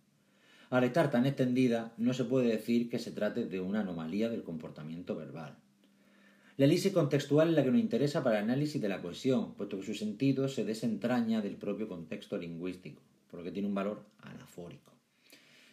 Al 0.69 0.83
estar 0.83 1.09
tan 1.09 1.25
extendida, 1.25 1.95
no 1.97 2.13
se 2.13 2.25
puede 2.25 2.49
decir 2.49 2.91
que 2.91 2.99
se 2.99 3.11
trate 3.11 3.47
de 3.47 3.59
una 3.59 3.79
anomalía 3.79 4.29
del 4.29 4.43
comportamiento 4.43 5.15
verbal. 5.15 5.57
La 6.59 6.65
elipsis 6.65 6.91
contextual 6.91 7.47
es 7.47 7.55
la 7.55 7.63
que 7.63 7.71
nos 7.71 7.79
interesa 7.79 8.21
para 8.21 8.39
el 8.39 8.43
análisis 8.43 8.81
de 8.81 8.89
la 8.89 9.01
cohesión, 9.01 9.53
puesto 9.53 9.77
que 9.77 9.85
su 9.85 9.93
sentido 9.93 10.49
se 10.49 10.65
desentraña 10.65 11.41
del 11.41 11.55
propio 11.55 11.87
contexto 11.87 12.37
lingüístico, 12.37 13.01
por 13.31 13.39
lo 13.39 13.45
que 13.45 13.53
tiene 13.53 13.69
un 13.69 13.75
valor 13.75 14.03
anafórico. 14.19 14.91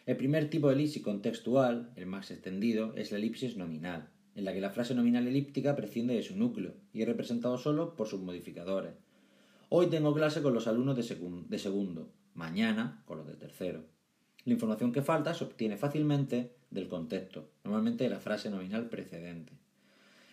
El 0.06 0.16
primer 0.16 0.48
tipo 0.48 0.68
de 0.68 0.74
elipsis 0.74 1.02
contextual, 1.02 1.90
el 1.96 2.06
más 2.06 2.30
extendido, 2.30 2.94
es 2.94 3.10
la 3.10 3.18
elipsis 3.18 3.56
nominal, 3.56 4.10
en 4.36 4.44
la 4.44 4.52
que 4.52 4.60
la 4.60 4.70
frase 4.70 4.94
nominal 4.94 5.26
elíptica 5.26 5.74
prescinde 5.74 6.14
de 6.14 6.22
su 6.22 6.36
núcleo 6.36 6.74
y 6.92 7.02
es 7.02 7.08
representado 7.08 7.58
solo 7.58 7.96
por 7.96 8.06
sus 8.06 8.20
modificadores. 8.20 8.92
Hoy 9.70 9.88
tengo 9.88 10.14
clase 10.14 10.40
con 10.40 10.54
los 10.54 10.68
alumnos 10.68 10.94
de, 10.94 11.02
de 11.48 11.58
segundo, 11.58 12.12
mañana 12.34 13.02
con 13.06 13.18
los 13.18 13.26
de 13.26 13.34
tercero. 13.34 13.82
La 14.44 14.52
información 14.52 14.92
que 14.92 15.02
falta 15.02 15.34
se 15.34 15.42
obtiene 15.42 15.78
fácilmente 15.78 16.52
del 16.70 16.86
contexto, 16.86 17.50
normalmente 17.64 18.04
de 18.04 18.10
la 18.10 18.20
frase 18.20 18.50
nominal 18.50 18.88
precedente. 18.88 19.65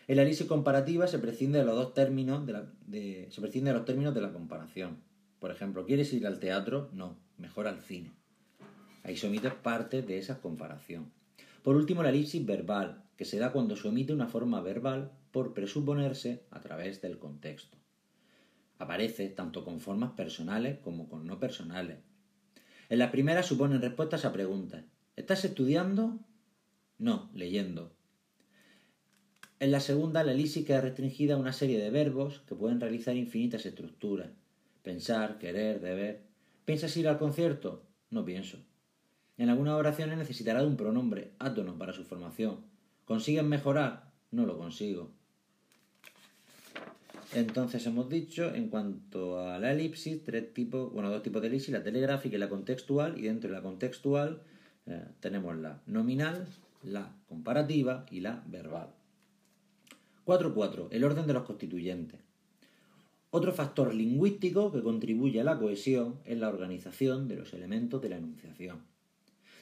En 0.07 0.17
la 0.17 0.23
elipsis 0.23 0.47
comparativa 0.47 1.07
se 1.07 1.19
prescinde 1.19 1.59
de 1.59 1.65
los 1.65 1.93
términos 1.93 2.45
de, 2.45 2.53
la, 2.53 2.65
se 2.91 3.41
prescinde 3.41 3.71
de 3.71 3.77
los 3.77 3.85
términos 3.85 4.13
de 4.13 4.21
la 4.21 4.33
comparación. 4.33 4.97
Por 5.39 5.51
ejemplo, 5.51 5.85
¿quieres 5.85 6.11
ir 6.13 6.27
al 6.27 6.39
teatro? 6.39 6.89
No, 6.93 7.17
mejor 7.37 7.67
al 7.67 7.81
cine. 7.81 8.11
Ahí 9.03 9.15
se 9.15 9.27
omite 9.27 9.49
parte 9.51 10.01
de 10.01 10.17
esa 10.17 10.41
comparación. 10.41 11.11
Por 11.63 11.75
último, 11.75 12.03
la 12.03 12.09
elipsis 12.09 12.45
verbal, 12.45 13.03
que 13.17 13.25
se 13.25 13.39
da 13.39 13.51
cuando 13.51 13.75
se 13.75 13.87
omite 13.87 14.13
una 14.13 14.27
forma 14.27 14.61
verbal 14.61 15.11
por 15.31 15.53
presuponerse 15.53 16.43
a 16.51 16.59
través 16.59 17.01
del 17.01 17.17
contexto. 17.17 17.77
Aparece 18.79 19.29
tanto 19.29 19.63
con 19.63 19.79
formas 19.79 20.11
personales 20.11 20.79
como 20.79 21.07
con 21.07 21.25
no 21.25 21.39
personales. 21.39 21.99
En 22.89 22.99
la 22.99 23.11
primera 23.11 23.43
suponen 23.43 23.81
respuestas 23.81 24.25
a 24.25 24.33
preguntas. 24.33 24.83
¿Estás 25.15 25.45
estudiando? 25.45 26.19
No, 26.97 27.29
leyendo. 27.33 27.95
En 29.63 29.71
la 29.71 29.79
segunda, 29.79 30.25
la 30.25 30.33
elipsis 30.33 30.65
queda 30.65 30.81
restringida 30.81 31.35
a 31.35 31.37
una 31.37 31.53
serie 31.53 31.79
de 31.81 31.89
verbos 31.89 32.41
que 32.45 32.53
pueden 32.53 32.81
realizar 32.81 33.15
infinitas 33.15 33.65
estructuras. 33.65 34.27
Pensar, 34.81 35.37
querer, 35.37 35.79
deber. 35.79 36.19
¿Piensas 36.65 36.97
ir 36.97 37.07
al 37.07 37.17
concierto? 37.17 37.81
No 38.09 38.25
pienso. 38.25 38.57
En 39.37 39.47
algunas 39.47 39.75
oraciones 39.75 40.17
necesitará 40.17 40.59
de 40.59 40.67
un 40.67 40.75
pronombre, 40.75 41.31
átono, 41.39 41.77
para 41.77 41.93
su 41.93 42.03
formación. 42.03 42.57
¿Consiguen 43.05 43.47
mejorar? 43.47 44.11
No 44.31 44.45
lo 44.45 44.57
consigo. 44.57 45.11
Entonces 47.33 47.85
hemos 47.85 48.09
dicho, 48.09 48.53
en 48.53 48.67
cuanto 48.67 49.39
a 49.39 49.59
la 49.59 49.71
elipsis, 49.71 50.25
tres 50.25 50.53
tipos, 50.53 50.91
bueno, 50.91 51.09
dos 51.09 51.23
tipos 51.23 51.41
de 51.41 51.47
elipsis, 51.47 51.71
la 51.71 51.83
telegráfica 51.83 52.35
y 52.35 52.39
la 52.39 52.49
contextual, 52.49 53.17
y 53.17 53.21
dentro 53.21 53.49
de 53.49 53.55
la 53.55 53.61
contextual 53.61 54.41
eh, 54.87 55.05
tenemos 55.21 55.55
la 55.55 55.81
nominal, 55.85 56.49
la 56.83 57.15
comparativa 57.29 58.05
y 58.11 58.19
la 58.19 58.43
verbal. 58.45 58.89
4.4. 60.25 60.87
El 60.91 61.03
orden 61.03 61.27
de 61.27 61.33
los 61.33 61.43
constituyentes. 61.43 62.21
Otro 63.35 63.51
factor 63.51 63.93
lingüístico 63.93 64.71
que 64.71 64.83
contribuye 64.83 65.41
a 65.41 65.43
la 65.43 65.57
cohesión 65.57 66.19
es 66.23 66.37
la 66.37 66.49
organización 66.49 67.27
de 67.27 67.37
los 67.37 67.53
elementos 67.53 68.01
de 68.01 68.09
la 68.09 68.17
enunciación. 68.17 68.83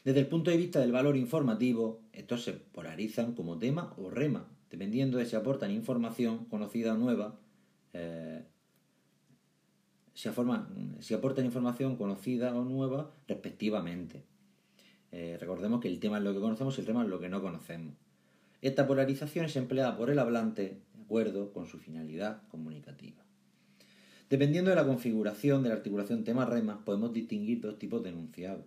Desde 0.03 0.20
el 0.20 0.27
punto 0.27 0.51
de 0.51 0.58
vista 0.58 0.80
del 0.80 0.91
valor 0.91 1.15
informativo, 1.15 2.01
estos 2.12 2.44
se 2.44 2.53
polarizan 2.53 3.34
como 3.34 3.60
tema 3.60 3.94
o 3.98 4.10
rema, 4.10 4.48
dependiendo 4.70 5.20
de 5.20 5.25
si 5.25 5.36
aportan 5.36 5.72
información 5.72 6.46
conocida 6.46 6.96
o 6.96 6.98
nueva, 6.98 7.39
eh, 7.94 8.44
si, 10.13 10.27
aportan 10.27 11.46
información 11.46 11.96
conocida 11.96 12.56
o 12.56 12.65
nueva 12.65 13.13
respectivamente. 13.27 14.24
Eh, 15.12 15.38
recordemos 15.39 15.82
que 15.82 15.88
el 15.88 16.00
tema 16.00 16.18
es 16.18 16.24
lo 16.24 16.34
que 16.34 16.39
conocemos 16.39 16.77
y 16.77 16.82
el 16.82 16.88
tema 16.88 17.03
es 17.03 17.10
lo 17.10 17.20
que 17.20 17.30
no 17.30 17.41
conocemos. 17.41 17.96
Esta 18.62 18.86
polarización 18.86 19.46
es 19.46 19.56
empleada 19.56 19.98
por 19.98 20.12
el 20.12 20.20
hablante 20.20 20.84
de 20.94 21.01
acuerdo 21.01 21.51
con 21.51 21.65
su 21.68 21.80
finalidad 21.80 22.44
comunicativa. 22.50 23.24
Dependiendo 24.30 24.70
de 24.70 24.75
la 24.75 24.86
configuración 24.86 25.63
de 25.63 25.70
la 25.70 25.75
articulación 25.75 26.24
tema-rema, 26.24 26.86
podemos 26.86 27.12
distinguir 27.12 27.60
dos 27.60 27.80
tipos 27.80 28.03
de 28.03 28.10
enunciados. 28.10 28.65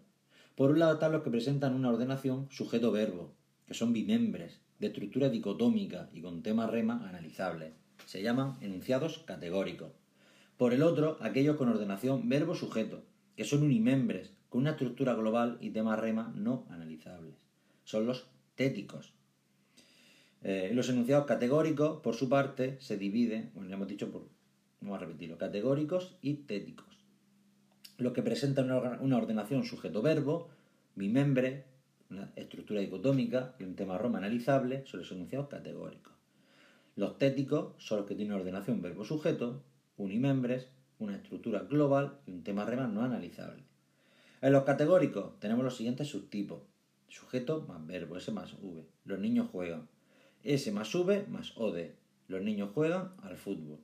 Por 0.57 0.73
un 0.73 0.81
lado 0.81 0.95
están 0.95 1.13
los 1.13 1.23
que 1.23 1.31
presentan 1.31 1.75
una 1.75 1.91
ordenación 1.91 2.49
sujeto-verbo, 2.51 3.35
que 3.67 3.75
son 3.75 3.93
bimembres, 3.93 4.61
de 4.81 4.89
estructura 4.89 5.29
dicotómica 5.29 6.11
y 6.13 6.23
con 6.23 6.43
tema-rema 6.43 7.09
analizable. 7.09 7.73
Se 8.05 8.21
llaman 8.21 8.57
enunciados 8.61 9.19
categóricos. 9.21 9.93
Por 10.57 10.73
el 10.75 10.83
otro, 10.83 11.19
aquellos 11.21 11.57
con 11.57 11.69
ordenación 11.69 12.29
verbo-sujeto, 12.29 13.05
que 13.37 13.45
son 13.45 13.63
unimembres, 13.63 14.33
con 14.49 14.63
una 14.63 14.73
estructura 14.73 15.15
global 15.15 15.57
y 15.61 15.71
tema-rema 15.71 16.33
no 16.37 16.67
analizables. 16.69 17.37
Son 17.85 18.07
los 18.07 18.27
téticos, 18.55 19.15
eh, 20.45 20.73
los 20.75 20.91
enunciados 20.91 21.25
categóricos, 21.25 22.03
por 22.03 22.15
su 22.15 22.29
parte, 22.29 22.77
se 22.79 22.99
dividen, 22.99 23.51
bueno, 23.55 23.71
ya 23.71 23.77
hemos 23.77 23.89
dicho, 23.89 24.13
por, 24.13 24.29
vamos 24.83 24.99
a 24.99 25.07
repetirlo, 25.07 25.39
categóricos 25.39 26.19
y 26.21 26.35
téticos. 26.35 26.99
Los 27.97 28.13
que 28.13 28.23
presentan 28.23 28.71
una, 28.71 29.17
ordenación 29.17 29.65
sujeto-verbo, 29.65 30.51
bimembre, 30.97 31.65
una 32.11 32.31
estructura 32.37 32.81
dicotómica 32.81 33.55
y 33.59 33.65
un 33.65 33.75
tema 33.75 33.97
roma 33.97 34.19
analizable 34.19 34.85
son 34.87 35.01
los 35.01 35.13
enunciados 35.13 35.49
categóricos. 35.49 36.13
Los 36.95 37.17
téticos 37.17 37.73
son 37.79 38.01
los 38.01 38.07
que 38.07 38.15
tienen 38.15 38.35
ordenación 38.35 38.83
verbo-sujeto, 38.83 39.63
unimembres, 39.97 40.69
una 40.99 41.17
estructura 41.17 41.61
global 41.61 42.19
y 42.27 42.33
un 42.33 42.45
tema 42.45 42.67
rema 42.67 42.87
no 42.87 43.03
analizable. 43.03 43.65
En 44.43 44.53
los 44.53 44.65
categóricos 44.65 45.41
tenemos 45.41 45.65
los 45.65 45.77
siguientes 45.77 46.09
subtipos. 46.09 46.61
Sujeto 47.09 47.65
más 47.67 47.87
verbo, 47.87 48.19
S 48.19 48.31
más 48.31 48.53
V. 48.61 48.85
Los 49.05 49.19
niños 49.19 49.49
juegan. 49.51 49.89
S 50.45 50.71
más 50.73 50.95
V 50.95 51.27
más 51.29 51.57
OD. 51.57 51.91
Los 52.29 52.43
niños 52.43 52.71
juegan 52.75 53.15
al 53.23 53.37
fútbol. 53.37 53.79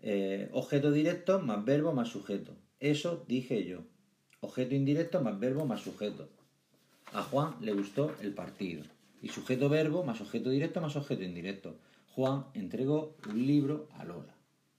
Eh, 0.00 0.48
objeto 0.52 0.90
directo 0.90 1.38
más 1.38 1.64
verbo 1.64 1.92
más 1.92 2.08
sujeto. 2.08 2.56
Eso 2.80 3.24
dije 3.28 3.64
yo. 3.64 3.84
Objeto 4.40 4.74
indirecto 4.74 5.22
más 5.22 5.38
verbo 5.38 5.64
más 5.66 5.80
sujeto. 5.82 6.28
A 7.12 7.22
Juan 7.22 7.54
le 7.60 7.72
gustó 7.72 8.14
el 8.20 8.34
partido. 8.34 8.82
Y 9.22 9.28
sujeto 9.28 9.68
verbo 9.68 10.02
más 10.02 10.20
objeto 10.20 10.50
directo 10.50 10.80
más 10.80 10.96
objeto 10.96 11.22
indirecto. 11.22 11.76
Juan 12.14 12.46
entregó 12.54 13.16
un 13.28 13.46
libro 13.46 13.88
a 13.92 14.04
Lola. 14.04 14.34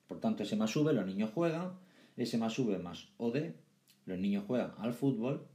Por 0.08 0.20
tanto, 0.20 0.44
S 0.44 0.56
más 0.56 0.76
V, 0.76 0.92
los 0.94 1.06
niños 1.06 1.32
juegan. 1.34 1.72
S 2.18 2.38
más 2.38 2.58
V 2.60 2.78
más 2.78 3.08
OD, 3.18 3.54
los 4.06 4.20
niños 4.20 4.44
juegan 4.46 4.74
al 4.78 4.94
fútbol. 4.94 5.48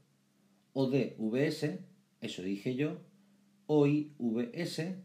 OD, 0.72 1.14
VS, 1.18 1.78
eso 2.20 2.42
dije 2.42 2.74
yo. 2.74 2.96
Hoy, 3.70 4.14
VS, 4.18 4.96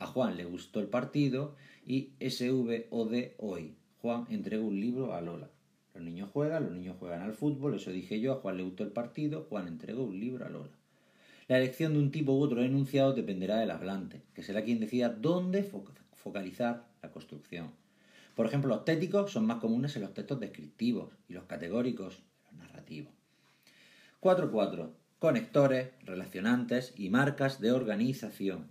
a 0.00 0.06
Juan 0.06 0.36
le 0.36 0.44
gustó 0.44 0.80
el 0.80 0.88
partido. 0.88 1.54
Y 1.86 2.10
SV, 2.18 2.88
OD, 2.90 3.34
hoy. 3.38 3.76
Juan 4.02 4.26
entregó 4.30 4.66
un 4.66 4.80
libro 4.80 5.14
a 5.14 5.20
Lola. 5.20 5.48
Los 5.94 6.02
niños 6.02 6.28
juegan, 6.32 6.64
los 6.64 6.72
niños 6.72 6.96
juegan 6.98 7.22
al 7.22 7.34
fútbol, 7.34 7.76
eso 7.76 7.92
dije 7.92 8.20
yo, 8.20 8.32
a 8.32 8.40
Juan 8.40 8.56
le 8.56 8.64
gustó 8.64 8.82
el 8.82 8.90
partido, 8.90 9.46
Juan 9.48 9.68
entregó 9.68 10.02
un 10.02 10.18
libro 10.18 10.44
a 10.44 10.48
Lola. 10.48 10.72
La 11.46 11.58
elección 11.58 11.92
de 11.92 12.00
un 12.00 12.10
tipo 12.10 12.32
u 12.32 12.40
otro 12.40 12.64
enunciado 12.64 13.12
dependerá 13.12 13.58
del 13.58 13.70
hablante, 13.70 14.22
que 14.34 14.42
será 14.42 14.64
quien 14.64 14.80
decida 14.80 15.10
dónde 15.10 15.62
focalizar 15.62 16.88
la 17.04 17.12
construcción. 17.12 17.70
Por 18.34 18.46
ejemplo, 18.46 18.74
los 18.74 18.84
téticos 18.84 19.30
son 19.30 19.46
más 19.46 19.60
comunes 19.60 19.94
en 19.94 20.02
los 20.02 20.14
textos 20.14 20.40
descriptivos 20.40 21.12
y 21.28 21.34
los 21.34 21.44
categóricos 21.44 22.24
en 22.50 22.58
los 22.58 22.66
narrativos. 22.66 23.12
4.4. 24.20 24.99
Conectores, 25.20 25.90
relacionantes 26.06 26.94
y 26.96 27.10
marcas 27.10 27.60
de 27.60 27.72
organización. 27.72 28.68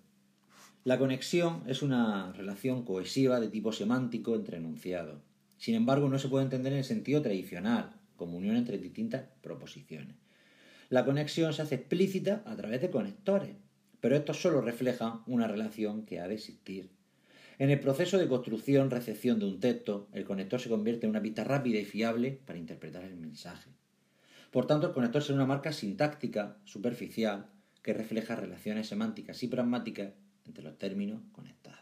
La 0.84 0.98
conexión 0.98 1.62
es 1.68 1.84
una 1.84 2.34
relación 2.34 2.86
cohesiva 2.86 3.39
de 3.39 3.50
tipo 3.50 3.72
semántico 3.72 4.34
entre 4.34 4.58
enunciados. 4.58 5.22
Sin 5.60 5.75
embargo, 5.75 6.10
no 6.10 6.18
se 6.18 6.27
puede 6.27 6.46
entender 6.46 6.74
en 6.74 6.79
el 6.79 6.86
sentido 6.86 7.22
tradicional, 7.22 7.91
como 8.15 8.36
unión 8.36 8.56
entre 8.56 8.79
distintas 8.79 9.25
proposiciones. 9.44 10.15
La 10.89 11.06
conexión 11.06 11.53
se 11.53 11.62
hace 11.62 11.75
explícita 11.75 12.41
a 12.48 12.56
través 12.56 12.82
de 12.82 12.89
conectores, 12.89 13.56
pero 14.00 14.15
esto 14.15 14.34
solo 14.34 14.60
refleja 14.60 15.22
una 15.27 15.48
relación 15.48 16.03
que 16.03 16.20
ha 16.20 16.27
de 16.27 16.34
existir. 16.34 16.89
En 17.60 17.70
el 17.70 17.79
proceso 17.79 18.18
de 18.18 18.27
construcción-recepción 18.27 19.38
de 19.38 19.46
un 19.46 19.60
texto, 19.60 20.08
el 20.13 20.25
conector 20.25 20.60
se 20.60 20.70
convierte 20.70 21.06
en 21.06 21.12
una 21.12 21.22
pista 21.22 21.44
rápida 21.44 21.77
y 21.77 21.86
fiable 21.86 22.39
para 22.44 22.58
interpretar 22.58 23.03
el 23.03 23.18
mensaje. 23.18 23.70
Por 24.51 24.65
tanto, 24.65 24.88
el 24.88 24.94
conector 24.94 25.22
será 25.22 25.36
una 25.36 25.46
marca 25.46 25.72
sintáctica, 25.72 26.58
superficial, 26.65 27.50
que 27.84 27.94
refleja 27.94 28.36
relaciones 28.36 28.88
semánticas 28.88 29.44
y 29.44 29.48
pragmáticas 29.48 30.13
entre 30.46 30.63
los 30.63 30.77
términos 30.77 31.22
conectados. 31.32 31.79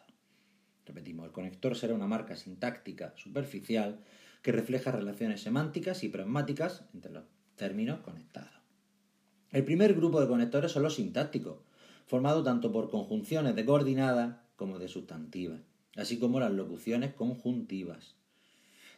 Repetimos, 0.85 1.25
el 1.25 1.31
conector 1.31 1.75
será 1.75 1.93
una 1.93 2.07
marca 2.07 2.35
sintáctica 2.35 3.13
superficial 3.17 3.99
que 4.41 4.51
refleja 4.51 4.91
relaciones 4.91 5.41
semánticas 5.41 6.03
y 6.03 6.09
pragmáticas 6.09 6.85
entre 6.93 7.11
los 7.11 7.23
términos 7.55 7.99
conectados. 7.99 8.51
El 9.51 9.63
primer 9.63 9.93
grupo 9.95 10.21
de 10.21 10.27
conectores 10.27 10.71
son 10.71 10.83
los 10.83 10.95
sintácticos, 10.95 11.59
formados 12.05 12.43
tanto 12.43 12.71
por 12.71 12.89
conjunciones 12.89 13.55
de 13.55 13.65
coordinadas 13.65 14.37
como 14.55 14.79
de 14.79 14.87
sustantivas, 14.87 15.61
así 15.95 16.19
como 16.19 16.39
las 16.39 16.51
locuciones 16.51 17.13
conjuntivas. 17.13 18.15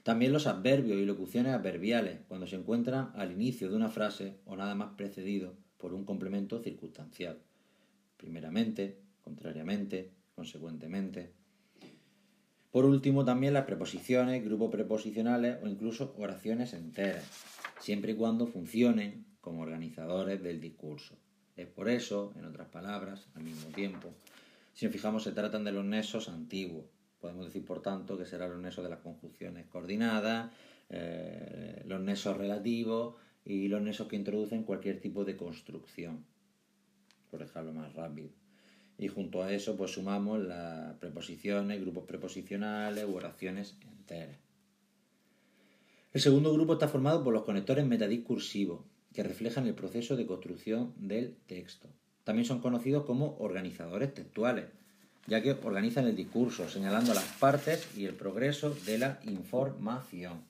También 0.03 0.34
los 0.34 0.48
adverbios 0.48 0.98
y 0.98 1.06
locuciones 1.06 1.53
adverbiales, 1.53 2.20
cuando 2.27 2.48
se 2.48 2.56
encuentran 2.56 3.12
al 3.15 3.32
inicio 3.32 3.70
de 3.70 3.75
una 3.75 3.89
frase 3.89 4.39
o 4.46 4.56
nada 4.56 4.75
más 4.75 4.94
precedido 4.96 5.56
por 5.78 5.93
un 5.93 6.06
complemento 6.06 6.62
circunstancial. 6.62 7.39
Primeramente, 8.17 9.00
contrariamente, 9.21 10.12
consecuentemente. 10.36 11.34
Por 12.71 12.86
último, 12.86 13.26
también 13.26 13.54
las 13.54 13.65
preposiciones, 13.65 14.43
grupos 14.43 14.71
preposicionales 14.71 15.58
o 15.63 15.67
incluso 15.67 16.15
oraciones 16.17 16.74
enteras, 16.74 17.26
siempre 17.80 18.12
y 18.12 18.15
cuando 18.15 18.47
funcionen 18.47 19.26
como 19.41 19.62
organizadores 19.62 20.41
del 20.43 20.62
discurso. 20.62 21.15
Es 21.56 21.67
por 21.67 21.89
eso, 21.89 22.32
en 22.38 22.45
otras 22.45 22.69
palabras, 22.69 23.28
al 23.36 23.43
mismo 23.43 23.69
tiempo, 23.71 24.13
si 24.74 24.86
nos 24.86 24.93
fijamos, 24.93 25.24
se 25.24 25.32
tratan 25.32 25.63
de 25.63 25.71
los 25.71 25.84
nexos 25.84 26.30
antiguos. 26.30 26.86
Podemos 27.19 27.45
decir, 27.45 27.65
por 27.65 27.82
tanto, 27.82 28.17
que 28.17 28.25
serán 28.25 28.51
los 28.51 28.60
nexos 28.60 28.84
de 28.84 28.89
las 28.89 28.99
conjunciones 28.99 29.67
coordinadas, 29.67 30.51
eh, 30.89 31.84
los 31.86 32.01
nexos 32.01 32.38
relativos 32.38 33.15
y 33.43 33.67
los 33.67 33.82
nexos 33.82 34.08
que 34.08 34.15
introducen 34.15 34.63
cualquier 34.63 35.01
tipo 35.01 35.25
de 35.25 35.36
construcción, 35.36 36.25
por 37.29 37.41
dejarlo 37.41 37.73
más 37.73 37.93
rápido. 37.93 38.29
Y 38.97 39.08
junto 39.08 39.43
a 39.43 39.51
eso, 39.53 39.77
pues 39.77 39.91
sumamos 39.91 40.39
las 40.39 40.95
preposiciones, 40.97 41.79
grupos 41.82 42.05
preposicionales 42.05 43.05
u 43.05 43.15
oraciones 43.15 43.77
enteras. 43.82 44.38
El 46.12 46.21
segundo 46.21 46.51
grupo 46.53 46.73
está 46.73 46.88
formado 46.88 47.23
por 47.23 47.34
los 47.34 47.43
conectores 47.43 47.86
metadiscursivos, 47.86 48.82
que 49.13 49.23
reflejan 49.23 49.67
el 49.67 49.75
proceso 49.75 50.15
de 50.15 50.25
construcción 50.25 50.93
del 50.97 51.36
texto. 51.47 51.89
También 52.23 52.45
son 52.45 52.62
conocidos 52.62 53.05
como 53.05 53.38
organizadores 53.39 54.13
textuales, 54.13 54.65
ya 55.30 55.42
que 55.42 55.52
organizan 55.52 56.08
el 56.08 56.15
discurso, 56.15 56.68
señalando 56.68 57.13
las 57.13 57.24
partes 57.39 57.88
y 57.96 58.06
el 58.06 58.15
progreso 58.15 58.72
de 58.86 58.98
la 58.98 59.20
información. 59.26 60.50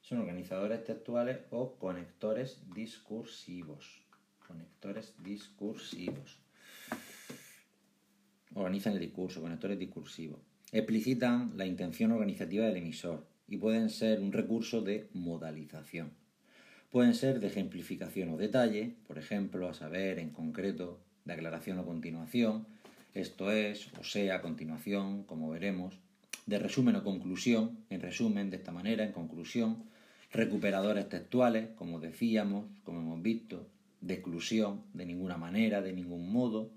son 0.00 0.20
organizadores 0.20 0.84
textuales 0.84 1.40
o 1.50 1.76
conectores 1.76 2.62
discursivos. 2.74 4.07
Conectores 4.48 5.12
discursivos. 5.22 6.38
Organizan 8.54 8.94
el 8.94 9.00
discurso, 9.00 9.42
conectores 9.42 9.78
discursivos. 9.78 10.40
Explicitan 10.72 11.52
la 11.56 11.66
intención 11.66 12.12
organizativa 12.12 12.64
del 12.64 12.78
emisor 12.78 13.26
y 13.46 13.58
pueden 13.58 13.90
ser 13.90 14.20
un 14.20 14.32
recurso 14.32 14.80
de 14.80 15.08
modalización. 15.12 16.12
Pueden 16.90 17.14
ser 17.14 17.40
de 17.40 17.48
ejemplificación 17.48 18.30
o 18.30 18.38
detalle, 18.38 18.94
por 19.06 19.18
ejemplo, 19.18 19.68
a 19.68 19.74
saber, 19.74 20.18
en 20.18 20.30
concreto, 20.30 20.98
de 21.26 21.34
aclaración 21.34 21.78
o 21.78 21.84
continuación, 21.84 22.66
esto 23.12 23.52
es, 23.52 23.92
o 24.00 24.04
sea, 24.04 24.40
continuación, 24.40 25.24
como 25.24 25.50
veremos, 25.50 25.98
de 26.46 26.58
resumen 26.58 26.96
o 26.96 27.04
conclusión, 27.04 27.84
en 27.90 28.00
resumen, 28.00 28.48
de 28.48 28.56
esta 28.56 28.72
manera, 28.72 29.04
en 29.04 29.12
conclusión, 29.12 29.84
recuperadores 30.32 31.08
textuales, 31.08 31.68
como 31.76 32.00
decíamos, 32.00 32.64
como 32.84 33.00
hemos 33.00 33.20
visto, 33.20 33.66
de 34.00 34.14
exclusión, 34.14 34.82
de 34.94 35.06
ninguna 35.06 35.36
manera, 35.36 35.82
de 35.82 35.92
ningún 35.92 36.32
modo, 36.32 36.70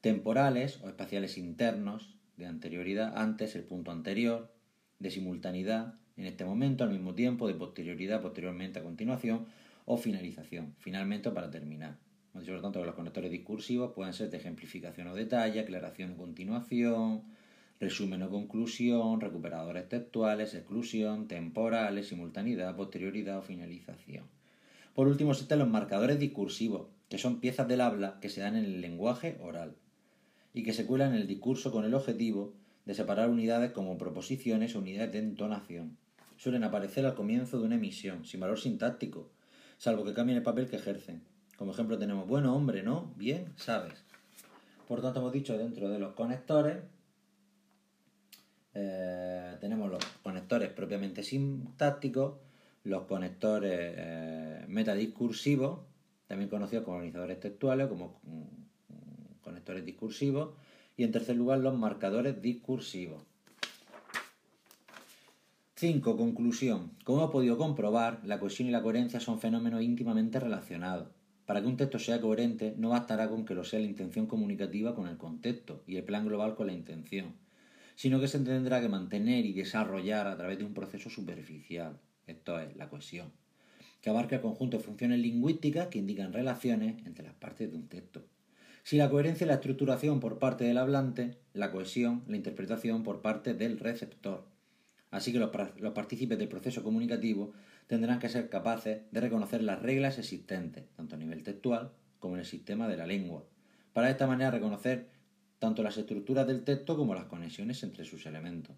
temporales 0.00 0.80
o 0.82 0.88
espaciales 0.88 1.38
internos, 1.38 2.16
de 2.36 2.46
anterioridad, 2.46 3.16
antes 3.16 3.54
el 3.54 3.62
punto 3.62 3.92
anterior, 3.92 4.52
de 4.98 5.10
simultaneidad, 5.10 5.94
en 6.16 6.26
este 6.26 6.44
momento, 6.44 6.84
al 6.84 6.90
mismo 6.90 7.14
tiempo, 7.14 7.48
de 7.48 7.54
posterioridad, 7.54 8.20
posteriormente, 8.20 8.78
a 8.78 8.82
continuación, 8.82 9.46
o 9.84 9.96
finalización, 9.96 10.74
finalmente 10.78 11.30
para 11.30 11.50
terminar. 11.50 11.96
Por 12.32 12.48
lo 12.48 12.60
tanto, 12.60 12.84
los 12.84 12.94
conectores 12.94 13.30
discursivos 13.30 13.92
pueden 13.92 14.12
ser 14.12 14.30
de 14.30 14.38
ejemplificación 14.38 15.06
o 15.08 15.14
detalle, 15.14 15.60
aclaración 15.60 16.12
o 16.12 16.16
continuación, 16.16 17.22
resumen 17.78 18.22
o 18.22 18.30
conclusión, 18.30 19.20
recuperadores 19.20 19.88
textuales, 19.88 20.54
exclusión, 20.54 21.28
temporales, 21.28 22.08
simultaneidad, 22.08 22.74
posterioridad 22.74 23.38
o 23.38 23.42
finalización. 23.42 24.33
Por 24.94 25.08
último, 25.08 25.32
existen 25.32 25.58
los 25.58 25.68
marcadores 25.68 26.18
discursivos, 26.18 26.88
que 27.08 27.18
son 27.18 27.40
piezas 27.40 27.68
del 27.68 27.80
habla 27.80 28.18
que 28.20 28.28
se 28.28 28.40
dan 28.40 28.56
en 28.56 28.64
el 28.64 28.80
lenguaje 28.80 29.38
oral 29.40 29.76
y 30.52 30.62
que 30.62 30.72
se 30.72 30.86
cuelan 30.86 31.14
en 31.14 31.22
el 31.22 31.26
discurso 31.26 31.72
con 31.72 31.84
el 31.84 31.94
objetivo 31.94 32.54
de 32.84 32.94
separar 32.94 33.28
unidades 33.28 33.72
como 33.72 33.98
proposiciones 33.98 34.74
o 34.74 34.78
unidades 34.78 35.12
de 35.12 35.18
entonación. 35.18 35.96
Suelen 36.36 36.64
aparecer 36.64 37.06
al 37.06 37.14
comienzo 37.14 37.58
de 37.58 37.64
una 37.64 37.74
emisión, 37.74 38.24
sin 38.24 38.40
valor 38.40 38.58
sintáctico, 38.58 39.30
salvo 39.78 40.04
que 40.04 40.14
cambien 40.14 40.38
el 40.38 40.44
papel 40.44 40.68
que 40.68 40.76
ejercen. 40.76 41.22
Como 41.56 41.72
ejemplo 41.72 41.98
tenemos, 41.98 42.28
bueno, 42.28 42.54
hombre, 42.54 42.82
¿no? 42.82 43.12
Bien, 43.16 43.52
sabes. 43.56 44.04
Por 44.86 45.00
tanto, 45.00 45.20
hemos 45.20 45.32
dicho 45.32 45.56
dentro 45.56 45.88
de 45.88 45.98
los 45.98 46.12
conectores 46.12 46.78
eh, 48.74 49.56
tenemos 49.60 49.88
los 49.88 50.04
conectores 50.22 50.68
propiamente 50.70 51.22
sintácticos, 51.22 52.34
los 52.84 53.04
conectores 53.04 53.94
eh, 53.96 54.64
metadiscursivos, 54.68 55.80
también 56.26 56.50
conocidos 56.50 56.84
como 56.84 56.98
organizadores 56.98 57.40
textuales, 57.40 57.88
como 57.88 58.20
mm, 58.22 59.42
conectores 59.42 59.84
discursivos, 59.84 60.50
Y 60.96 61.02
en 61.02 61.10
tercer 61.10 61.34
lugar, 61.34 61.58
los 61.58 61.76
marcadores 61.76 62.40
discursivos. 62.40 63.20
5. 65.76 66.16
Conclusión. 66.16 66.92
Como 67.02 67.18
hemos 67.18 67.32
podido 67.32 67.58
comprobar, 67.58 68.20
la 68.24 68.38
cohesión 68.38 68.68
y 68.68 68.70
la 68.70 68.80
coherencia 68.80 69.18
son 69.18 69.40
fenómenos 69.40 69.82
íntimamente 69.82 70.38
relacionados. 70.38 71.08
Para 71.46 71.60
que 71.60 71.66
un 71.66 71.76
texto 71.76 71.98
sea 71.98 72.20
coherente, 72.20 72.74
no 72.78 72.90
bastará 72.90 73.28
con 73.28 73.44
que 73.44 73.54
lo 73.54 73.64
sea 73.64 73.80
la 73.80 73.86
intención 73.86 74.26
comunicativa 74.26 74.94
con 74.94 75.08
el 75.08 75.16
contexto 75.16 75.82
y 75.86 75.96
el 75.96 76.04
plan 76.04 76.26
global 76.26 76.54
con 76.54 76.68
la 76.68 76.72
intención, 76.72 77.34
sino 77.96 78.20
que 78.20 78.28
se 78.28 78.38
tendrá 78.38 78.80
que 78.80 78.88
mantener 78.88 79.44
y 79.44 79.52
desarrollar 79.52 80.28
a 80.28 80.36
través 80.36 80.58
de 80.58 80.64
un 80.64 80.74
proceso 80.74 81.10
superficial, 81.10 81.98
esto 82.26 82.58
es, 82.60 82.76
la 82.76 82.88
cohesión, 82.88 83.32
que 84.00 84.10
abarca 84.10 84.36
el 84.36 84.42
conjunto 84.42 84.78
de 84.78 84.82
funciones 84.82 85.18
lingüísticas 85.18 85.88
que 85.88 85.98
indican 85.98 86.32
relaciones 86.32 87.04
entre 87.06 87.24
las 87.24 87.34
partes 87.34 87.70
de 87.70 87.76
un 87.76 87.88
texto. 87.88 88.24
Si 88.82 88.96
la 88.96 89.08
coherencia 89.08 89.44
y 89.44 89.48
la 89.48 89.54
estructuración 89.54 90.20
por 90.20 90.38
parte 90.38 90.64
del 90.64 90.76
hablante, 90.76 91.38
la 91.54 91.70
cohesión, 91.70 92.22
la 92.28 92.36
interpretación 92.36 93.02
por 93.02 93.22
parte 93.22 93.54
del 93.54 93.78
receptor. 93.78 94.44
Así 95.10 95.32
que 95.32 95.38
los, 95.38 95.50
los 95.78 95.92
partícipes 95.92 96.38
del 96.38 96.48
proceso 96.48 96.82
comunicativo 96.82 97.52
tendrán 97.86 98.18
que 98.18 98.28
ser 98.28 98.48
capaces 98.48 99.02
de 99.10 99.20
reconocer 99.20 99.62
las 99.62 99.80
reglas 99.80 100.18
existentes, 100.18 100.84
tanto 100.96 101.14
a 101.14 101.18
nivel 101.18 101.42
textual 101.42 101.92
como 102.18 102.34
en 102.34 102.40
el 102.40 102.46
sistema 102.46 102.88
de 102.88 102.96
la 102.96 103.06
lengua, 103.06 103.44
para 103.92 104.08
de 104.08 104.12
esta 104.12 104.26
manera 104.26 104.50
reconocer 104.50 105.08
tanto 105.58 105.82
las 105.82 105.96
estructuras 105.96 106.46
del 106.46 106.64
texto 106.64 106.96
como 106.96 107.14
las 107.14 107.24
conexiones 107.24 107.82
entre 107.82 108.04
sus 108.04 108.26
elementos. 108.26 108.76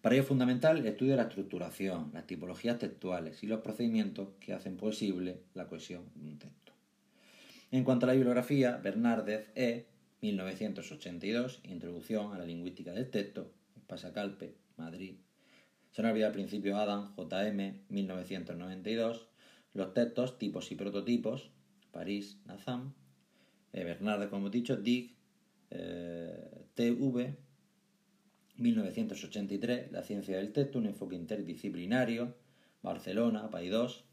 Para 0.00 0.14
ello 0.14 0.22
es 0.22 0.28
fundamental 0.28 0.78
el 0.78 0.86
estudio 0.86 1.12
de 1.12 1.16
la 1.16 1.24
estructuración, 1.24 2.10
las 2.14 2.26
tipologías 2.26 2.78
textuales 2.78 3.42
y 3.42 3.46
los 3.46 3.60
procedimientos 3.60 4.28
que 4.38 4.52
hacen 4.52 4.76
posible 4.76 5.40
la 5.54 5.66
cohesión 5.66 6.04
de 6.14 6.28
un 6.28 6.38
texto. 6.38 6.72
En 7.70 7.84
cuanto 7.84 8.06
a 8.06 8.08
la 8.08 8.12
bibliografía, 8.14 8.76
Bernárdez 8.76 9.50
E., 9.54 9.86
1982, 10.20 11.60
Introducción 11.64 12.32
a 12.32 12.38
la 12.38 12.44
lingüística 12.44 12.92
del 12.92 13.10
texto, 13.10 13.52
Pasacalpe, 13.86 14.54
Madrid, 14.76 15.16
se 15.90 16.02
nos 16.02 16.12
olvida 16.12 16.26
al 16.26 16.32
principio 16.32 16.76
Adam, 16.76 17.14
JM, 17.16 17.82
1992, 17.88 19.28
los 19.74 19.94
textos, 19.94 20.38
tipos 20.38 20.70
y 20.70 20.76
prototipos, 20.76 21.50
París, 21.90 22.38
Nazam, 22.44 22.94
eh, 23.72 23.96
como 24.30 24.48
he 24.48 24.50
dicho, 24.50 24.76
Dig, 24.76 25.16
eh, 25.70 26.66
TV, 26.74 27.36
1983, 28.58 29.92
La 29.92 30.02
ciencia 30.02 30.36
del 30.36 30.52
texto, 30.52 30.78
un 30.78 30.86
enfoque 30.86 31.16
interdisciplinario, 31.16 32.34
Barcelona, 32.82 33.48
2, 33.50 34.04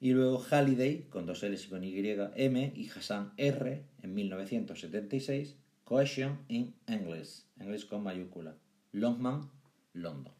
y 0.00 0.12
luego 0.12 0.38
Halliday, 0.38 1.08
con 1.10 1.26
dos 1.26 1.42
L's 1.42 1.66
y 1.66 1.68
con 1.68 1.84
Y, 1.84 2.16
M, 2.36 2.72
y 2.74 2.88
Hassan 2.88 3.32
R, 3.36 3.84
en 4.02 4.14
1976, 4.14 5.56
Cohesion 5.84 6.38
in 6.48 6.74
English, 6.86 7.42
inglés 7.60 7.84
con 7.84 8.02
mayúscula, 8.02 8.54
Longman, 8.92 9.50
London. 9.92 10.32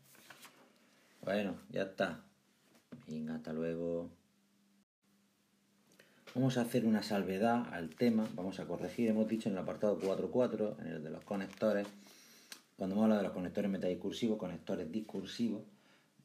Bueno, 1.22 1.56
ya 1.70 1.82
está. 1.82 2.24
Venga, 3.06 3.34
hasta 3.34 3.52
luego. 3.52 4.08
Vamos 6.34 6.56
a 6.56 6.62
hacer 6.62 6.84
una 6.86 7.02
salvedad 7.02 7.66
al 7.74 7.90
tema, 7.90 8.28
vamos 8.34 8.60
a 8.60 8.66
corregir, 8.66 9.08
hemos 9.08 9.28
dicho 9.28 9.48
en 9.48 9.56
el 9.56 9.62
apartado 9.62 10.00
4.4, 10.00 10.80
en 10.80 10.86
el 10.86 11.02
de 11.02 11.10
los 11.10 11.24
conectores, 11.24 11.88
cuando 12.80 12.94
hemos 12.94 13.04
hablado 13.04 13.20
de 13.20 13.26
los 13.26 13.34
conectores 13.34 13.70
metadiscursivos, 13.70 14.38
conectores 14.38 14.90
discursivos, 14.90 15.64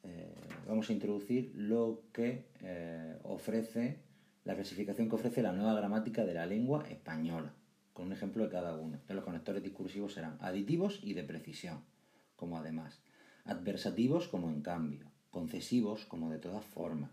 eh, 0.04 0.34
vamos 0.66 0.88
a 0.88 0.94
introducir 0.94 1.52
lo 1.54 2.04
que 2.14 2.46
eh, 2.62 3.18
ofrece, 3.24 3.98
la 4.42 4.54
clasificación 4.54 5.10
que 5.10 5.16
ofrece 5.16 5.42
la 5.42 5.52
nueva 5.52 5.74
gramática 5.74 6.24
de 6.24 6.32
la 6.32 6.46
lengua 6.46 6.88
española, 6.88 7.52
con 7.92 8.06
un 8.06 8.14
ejemplo 8.14 8.42
de 8.42 8.48
cada 8.48 8.74
uno. 8.74 8.98
los 9.06 9.22
conectores 9.22 9.62
discursivos 9.62 10.14
serán 10.14 10.38
aditivos 10.40 11.00
y 11.02 11.12
de 11.12 11.24
precisión, 11.24 11.84
como 12.36 12.56
además. 12.56 13.02
Adversativos 13.44 14.26
como 14.26 14.48
en 14.48 14.62
cambio, 14.62 15.10
concesivos 15.30 16.06
como 16.06 16.30
de 16.30 16.38
todas 16.38 16.64
formas, 16.64 17.10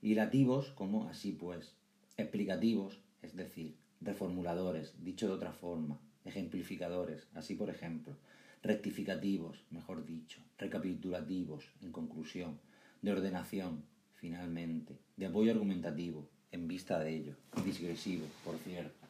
hilativos 0.00 0.70
como 0.70 1.08
así 1.10 1.32
pues, 1.32 1.76
explicativos, 2.16 3.02
es 3.20 3.36
decir, 3.36 3.76
reformuladores, 4.00 4.94
dicho 5.04 5.26
de 5.26 5.34
otra 5.34 5.52
forma, 5.52 6.00
ejemplificadores, 6.24 7.28
así 7.34 7.54
por 7.54 7.68
ejemplo, 7.68 8.16
rectificativos, 8.62 9.64
mejor 9.70 10.04
dicho, 10.04 10.40
recapitulativos, 10.58 11.70
en 11.82 11.92
conclusión, 11.92 12.58
de 13.02 13.12
ordenación, 13.12 13.84
finalmente, 14.14 14.98
de 15.16 15.26
apoyo 15.26 15.52
argumentativo, 15.52 16.28
en 16.50 16.66
vista 16.66 16.98
de 16.98 17.16
ello, 17.16 17.36
digresivo, 17.64 18.26
por 18.44 18.56
cierto 18.58 19.08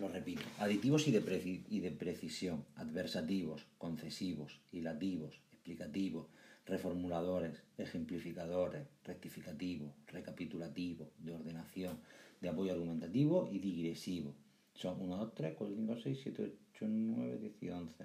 lo 0.00 0.08
repito, 0.08 0.42
aditivos 0.58 1.06
y 1.08 1.12
de, 1.12 1.62
y 1.68 1.80
de 1.80 1.90
precisión, 1.90 2.64
adversativos, 2.76 3.66
concesivos, 3.76 4.58
hilativos, 4.72 5.38
explicativos, 5.52 6.26
reformuladores, 6.64 7.62
ejemplificadores, 7.76 8.86
rectificativos, 9.04 9.92
recapitulativos, 10.06 11.08
de 11.18 11.34
ordenación, 11.34 11.98
de 12.40 12.48
apoyo 12.48 12.72
argumentativo 12.72 13.50
y 13.52 13.58
digresivo. 13.58 14.34
Son 14.80 14.96
1, 14.98 15.14
2, 15.14 15.34
3, 15.34 15.54
4, 15.58 15.76
5, 15.76 15.96
6, 16.02 16.20
7, 16.22 16.52
8, 16.74 16.86
9, 16.88 17.38
10 17.38 17.62
y 17.62 17.68
11. 17.68 18.04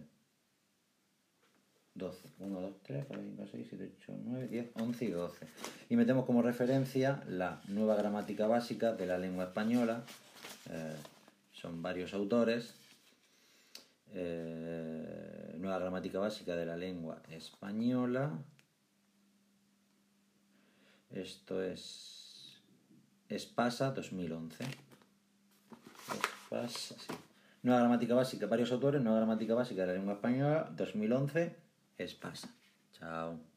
12. 1.93 2.29
1, 2.39 2.61
2, 2.61 2.73
3, 2.83 3.05
4, 3.05 3.23
5, 3.23 3.47
6, 3.49 3.67
7, 3.69 3.91
8, 4.01 4.13
9, 4.25 4.47
10, 4.49 4.71
11 4.75 5.05
y 5.05 5.11
12. 5.11 5.47
Y 5.89 5.95
metemos 5.95 6.25
como 6.25 6.41
referencia 6.41 7.23
la 7.29 7.61
nueva 7.69 7.95
gramática 7.95 8.47
básica 8.47 8.91
de 8.91 9.05
la 9.05 9.17
lengua 9.17 9.45
española. 9.45 10.03
Eh, 10.69 10.95
son 11.53 11.81
varios 11.81 12.13
autores. 12.13 12.73
Eh, 14.13 15.55
nueva 15.57 15.79
gramática 15.79 16.19
básica 16.19 16.57
de 16.57 16.65
la 16.65 16.75
lengua 16.75 17.21
española. 17.29 18.37
Esto 21.09 21.63
es 21.63 22.61
Espasa 23.29 23.91
2011. 23.91 24.65
Espasa, 26.45 26.95
sí. 26.99 27.13
Nueva 27.63 27.79
gramática 27.79 28.13
básica, 28.13 28.45
varios 28.45 28.71
autores, 28.71 29.01
nueva 29.01 29.17
gramática 29.17 29.55
básica 29.55 29.81
de 29.81 29.87
la 29.87 29.93
lengua 29.93 30.13
española 30.13 30.69
2011. 30.75 31.55
Espasa. 31.97 32.49
Chao. 32.93 33.54